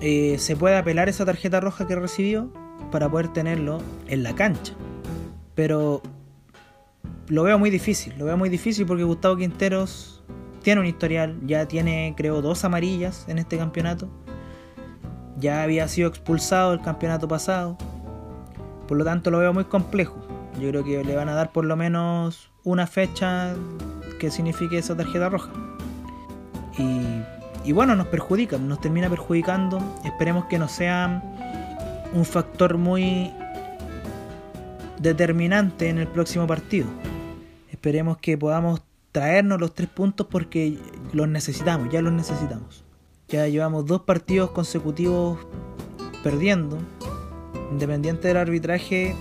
eh, 0.00 0.36
se 0.38 0.56
pueda 0.56 0.80
apelar 0.80 1.08
esa 1.08 1.24
tarjeta 1.24 1.60
roja 1.60 1.86
que 1.86 1.94
recibió 1.94 2.52
para 2.90 3.08
poder 3.08 3.28
tenerlo 3.28 3.80
en 4.08 4.24
la 4.24 4.34
cancha. 4.34 4.74
Pero 5.54 6.02
lo 7.28 7.44
veo 7.44 7.58
muy 7.58 7.70
difícil, 7.70 8.12
lo 8.18 8.24
veo 8.24 8.36
muy 8.36 8.48
difícil 8.48 8.84
porque 8.84 9.04
Gustavo 9.04 9.36
Quinteros 9.36 10.24
tiene 10.62 10.80
un 10.80 10.86
historial, 10.86 11.38
ya 11.46 11.66
tiene 11.66 12.14
creo 12.16 12.42
dos 12.42 12.64
amarillas 12.64 13.24
en 13.28 13.38
este 13.38 13.56
campeonato. 13.56 14.08
Ya 15.38 15.62
había 15.62 15.86
sido 15.86 16.08
expulsado 16.08 16.72
el 16.72 16.80
campeonato 16.80 17.28
pasado. 17.28 17.78
Por 18.88 18.96
lo 18.96 19.04
tanto 19.04 19.30
lo 19.30 19.38
veo 19.38 19.52
muy 19.52 19.64
complejo. 19.64 20.31
Yo 20.60 20.68
creo 20.68 20.84
que 20.84 21.02
le 21.02 21.14
van 21.14 21.28
a 21.28 21.34
dar 21.34 21.52
por 21.52 21.64
lo 21.64 21.76
menos 21.76 22.50
una 22.64 22.86
fecha 22.86 23.54
que 24.18 24.30
signifique 24.30 24.78
esa 24.78 24.96
tarjeta 24.96 25.28
roja. 25.28 25.50
Y, 27.64 27.72
bueno, 27.72 27.94
nos 27.94 28.08
perjudica, 28.08 28.58
nos 28.58 28.80
termina 28.80 29.08
perjudicando. 29.08 29.80
Esperemos 30.04 30.46
que 30.46 30.58
no 30.58 30.68
sean 30.68 31.22
un 32.12 32.24
factor 32.24 32.76
muy 32.76 33.32
determinante 34.98 35.88
en 35.88 35.98
el 35.98 36.08
próximo 36.08 36.46
partido. 36.46 36.86
Esperemos 37.70 38.18
que 38.18 38.38
podamos 38.38 38.82
traernos 39.10 39.60
los 39.60 39.74
tres 39.74 39.88
puntos 39.88 40.26
porque 40.28 40.78
los 41.12 41.28
necesitamos, 41.28 41.92
ya 41.92 42.02
los 42.02 42.12
necesitamos. 42.12 42.84
Ya 43.28 43.46
llevamos 43.46 43.86
dos 43.86 44.02
partidos 44.02 44.50
consecutivos 44.50 45.38
perdiendo. 46.22 46.78
Independiente 47.70 48.28
del 48.28 48.36
arbitraje, 48.36 49.16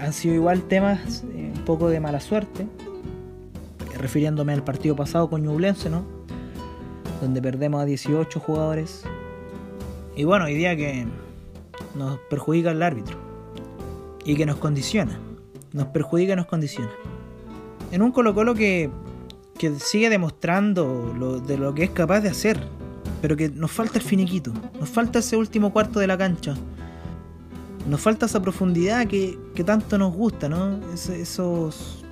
han 0.00 0.12
sido 0.12 0.34
igual 0.34 0.62
temas 0.62 1.24
eh, 1.34 1.52
un 1.54 1.64
poco 1.64 1.88
de 1.88 2.00
mala 2.00 2.20
suerte. 2.20 2.66
Refiriéndome 3.96 4.52
al 4.52 4.62
partido 4.62 4.94
pasado 4.94 5.28
con 5.28 5.42
Ñublense, 5.42 5.90
¿no? 5.90 6.04
Donde 7.20 7.42
perdemos 7.42 7.82
a 7.82 7.84
18 7.84 8.38
jugadores. 8.40 9.04
Y 10.14 10.24
bueno, 10.24 10.44
hoy 10.44 10.54
día 10.54 10.76
que 10.76 11.06
nos 11.96 12.18
perjudica 12.30 12.70
el 12.70 12.82
árbitro. 12.82 13.16
Y 14.24 14.36
que 14.36 14.46
nos 14.46 14.56
condiciona. 14.56 15.18
Nos 15.72 15.88
perjudica 15.88 16.34
y 16.34 16.36
nos 16.36 16.46
condiciona. 16.46 16.90
En 17.90 18.02
un 18.02 18.12
Colo 18.12 18.34
Colo 18.34 18.54
que, 18.54 18.90
que 19.58 19.74
sigue 19.78 20.10
demostrando 20.10 21.40
de 21.46 21.56
lo 21.56 21.74
que 21.74 21.84
es 21.84 21.90
capaz 21.90 22.20
de 22.20 22.28
hacer. 22.28 22.60
Pero 23.20 23.36
que 23.36 23.48
nos 23.48 23.72
falta 23.72 23.98
el 23.98 24.04
finiquito. 24.04 24.52
Nos 24.78 24.88
falta 24.88 25.18
ese 25.18 25.36
último 25.36 25.72
cuarto 25.72 25.98
de 25.98 26.06
la 26.06 26.16
cancha. 26.16 26.54
Nos 27.88 28.00
falta 28.02 28.26
esa 28.26 28.42
profundidad 28.42 29.06
que, 29.06 29.38
que 29.54 29.64
tanto 29.64 29.96
nos 29.96 30.12
gusta, 30.12 30.48
¿no? 30.48 30.78
esos, 30.92 32.04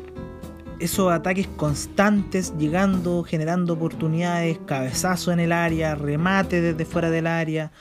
esos 0.78 1.12
ataques 1.12 1.46
constantes 1.48 2.54
llegando, 2.58 3.22
generando 3.24 3.74
oportunidades, 3.74 4.58
cabezazo 4.64 5.32
en 5.32 5.40
el 5.40 5.52
área, 5.52 5.94
remate 5.94 6.62
desde 6.62 6.86
fuera 6.86 7.10
del 7.10 7.26
área 7.26 7.72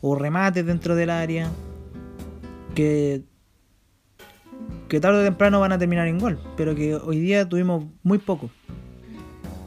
o 0.00 0.14
remate 0.14 0.62
dentro 0.62 0.96
del 0.96 1.10
área 1.10 1.50
que 2.74 3.22
que 4.88 5.00
tarde 5.00 5.20
o 5.20 5.24
temprano 5.24 5.58
van 5.58 5.72
a 5.72 5.78
terminar 5.78 6.06
en 6.06 6.18
gol, 6.18 6.38
pero 6.54 6.74
que 6.74 6.94
hoy 6.94 7.18
día 7.18 7.48
tuvimos 7.48 7.86
muy 8.02 8.18
poco. 8.18 8.50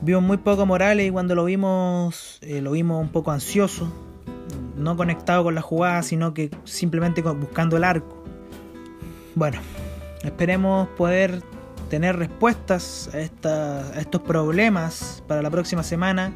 Vimos 0.02 0.22
muy 0.22 0.38
poco 0.38 0.68
Morales 0.68 1.08
y 1.08 1.10
cuando 1.10 1.34
lo 1.34 1.46
vimos 1.46 2.38
eh, 2.44 2.62
lo 2.62 2.72
vimos 2.72 3.02
un 3.02 3.10
poco 3.10 3.32
ansioso, 3.32 3.92
no 4.76 4.98
conectado 4.98 5.44
con 5.44 5.56
la 5.56 5.62
jugada, 5.62 6.04
sino 6.04 6.34
que 6.34 6.50
simplemente 6.64 7.22
buscando 7.22 7.78
el 7.78 7.84
arco. 7.84 8.24
Bueno, 9.36 9.60
esperemos 10.24 10.88
poder 10.90 11.42
tener 11.90 12.18
respuestas 12.18 13.10
a, 13.14 14.00
estos 14.00 14.22
problemas 14.22 15.24
para 15.28 15.42
la 15.42 15.50
próxima 15.50 15.84
semana 15.84 16.34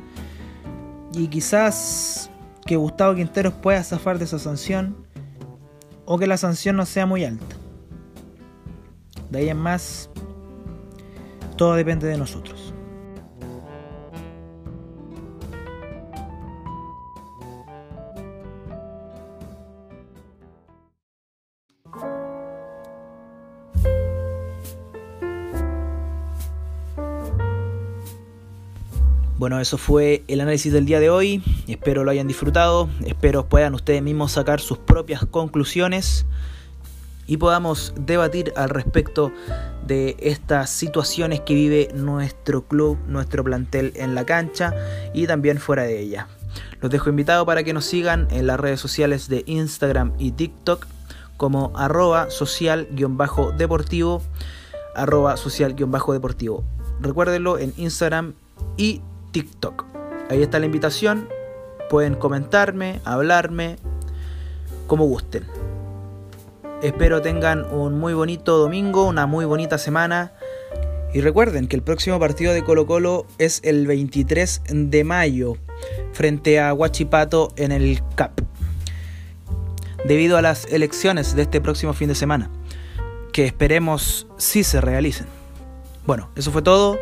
y 1.13 1.28
quizás 1.28 2.30
que 2.65 2.75
Gustavo 2.75 3.15
Quinteros 3.15 3.54
pueda 3.54 3.84
zafar 3.84 4.19
de 4.19 4.25
esa 4.25 4.39
sanción 4.39 4.95
o 6.06 6.17
que 6.17 6.28
la 6.28 6.38
sanción 6.38 6.75
no 6.75 6.86
sea 6.86 7.06
muy 7.06 7.23
alta. 7.23 7.56
De 9.30 9.39
ahí 9.39 9.49
en 9.49 9.58
más, 9.58 10.10
todo 11.56 11.75
depende 11.75 12.08
de 12.08 12.17
nosotros. 12.17 12.73
Bueno, 29.50 29.62
eso 29.62 29.80
fue 29.80 30.24
el 30.28 30.42
análisis 30.42 30.72
del 30.72 30.86
día 30.86 31.00
de 31.00 31.10
hoy. 31.10 31.42
Espero 31.68 32.04
lo 32.04 32.12
hayan 32.12 32.28
disfrutado. 32.28 32.88
Espero 33.04 33.50
puedan 33.50 33.74
ustedes 33.74 34.04
mismos 34.04 34.34
sacar 34.34 34.60
sus 34.62 34.78
propias 34.78 35.26
conclusiones 35.26 36.28
y 37.26 37.38
podamos 37.38 37.96
debatir 37.98 38.54
al 38.56 38.70
respecto 38.70 39.32
de 39.88 40.16
estas 40.20 40.70
situaciones 40.70 41.40
que 41.40 41.56
vive 41.56 41.90
nuestro 41.96 42.68
club, 42.68 43.00
nuestro 43.08 43.44
plantel 43.44 43.92
en 43.96 44.14
la 44.14 44.24
cancha 44.24 44.72
y 45.16 45.26
también 45.26 45.58
fuera 45.58 45.82
de 45.82 46.00
ella. 46.00 46.28
Los 46.80 46.92
dejo 46.92 47.10
invitados 47.10 47.48
para 47.48 47.64
que 47.64 47.74
nos 47.74 47.86
sigan 47.86 48.28
en 48.30 48.46
las 48.46 48.60
redes 48.60 48.80
sociales 48.80 49.30
de 49.30 49.44
Instagram 49.48 50.14
y 50.20 50.30
TikTok 50.30 50.86
como 51.38 51.72
arroba 51.76 52.30
social-deportivo 52.30 54.22
arroba 54.94 55.38
social-deportivo. 55.38 56.64
Recuérdenlo 57.02 57.58
en 57.58 57.74
Instagram 57.78 58.36
y 58.78 59.02
TikTok. 59.32 59.86
Ahí 60.30 60.42
está 60.42 60.60
la 60.60 60.65
invitación. 60.65 61.30
Pueden 61.89 62.15
comentarme, 62.15 63.02
hablarme, 63.04 63.78
como 64.88 65.06
gusten. 65.06 65.46
Espero 66.82 67.22
tengan 67.22 67.65
un 67.74 68.00
muy 68.00 68.13
bonito 68.13 68.58
domingo, 68.58 69.06
una 69.06 69.26
muy 69.26 69.46
bonita 69.46 69.78
semana. 69.78 70.32
Y 71.13 71.22
recuerden 71.22 71.68
que 71.68 71.76
el 71.76 71.82
próximo 71.82 72.20
partido 72.20 72.54
de 72.54 72.63
Colo 72.63 72.86
Colo 72.86 73.26
es 73.38 73.62
el 73.63 73.88
23 73.88 74.62
de 74.70 75.04
mayo 75.04 75.58
frente 76.13 76.60
a 76.60 76.74
Huachipato 76.74 77.52
en 77.56 77.72
el 77.72 78.02
CAP. 78.15 78.42
Debido 80.06 80.38
a 80.38 80.42
las 80.42 80.65
elecciones 80.65 81.36
de 81.36 81.42
este 81.42 81.60
próximo 81.60 81.94
fin 81.94 82.08
de 82.08 82.15
semana, 82.15 82.50
que 83.34 83.46
esperemos 83.46 84.28
si 84.38 84.63
se 84.63 84.80
realicen. 84.80 85.28
Bueno, 86.06 86.30
eso 86.36 86.52
fue 86.52 86.62
todo. 86.62 86.98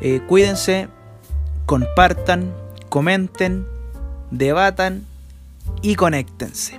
Eh, 0.00 0.20
cuídense, 0.26 0.88
compartan, 1.66 2.52
comenten, 2.88 3.66
debatan 4.30 5.04
y 5.82 5.94
conéctense. 5.94 6.78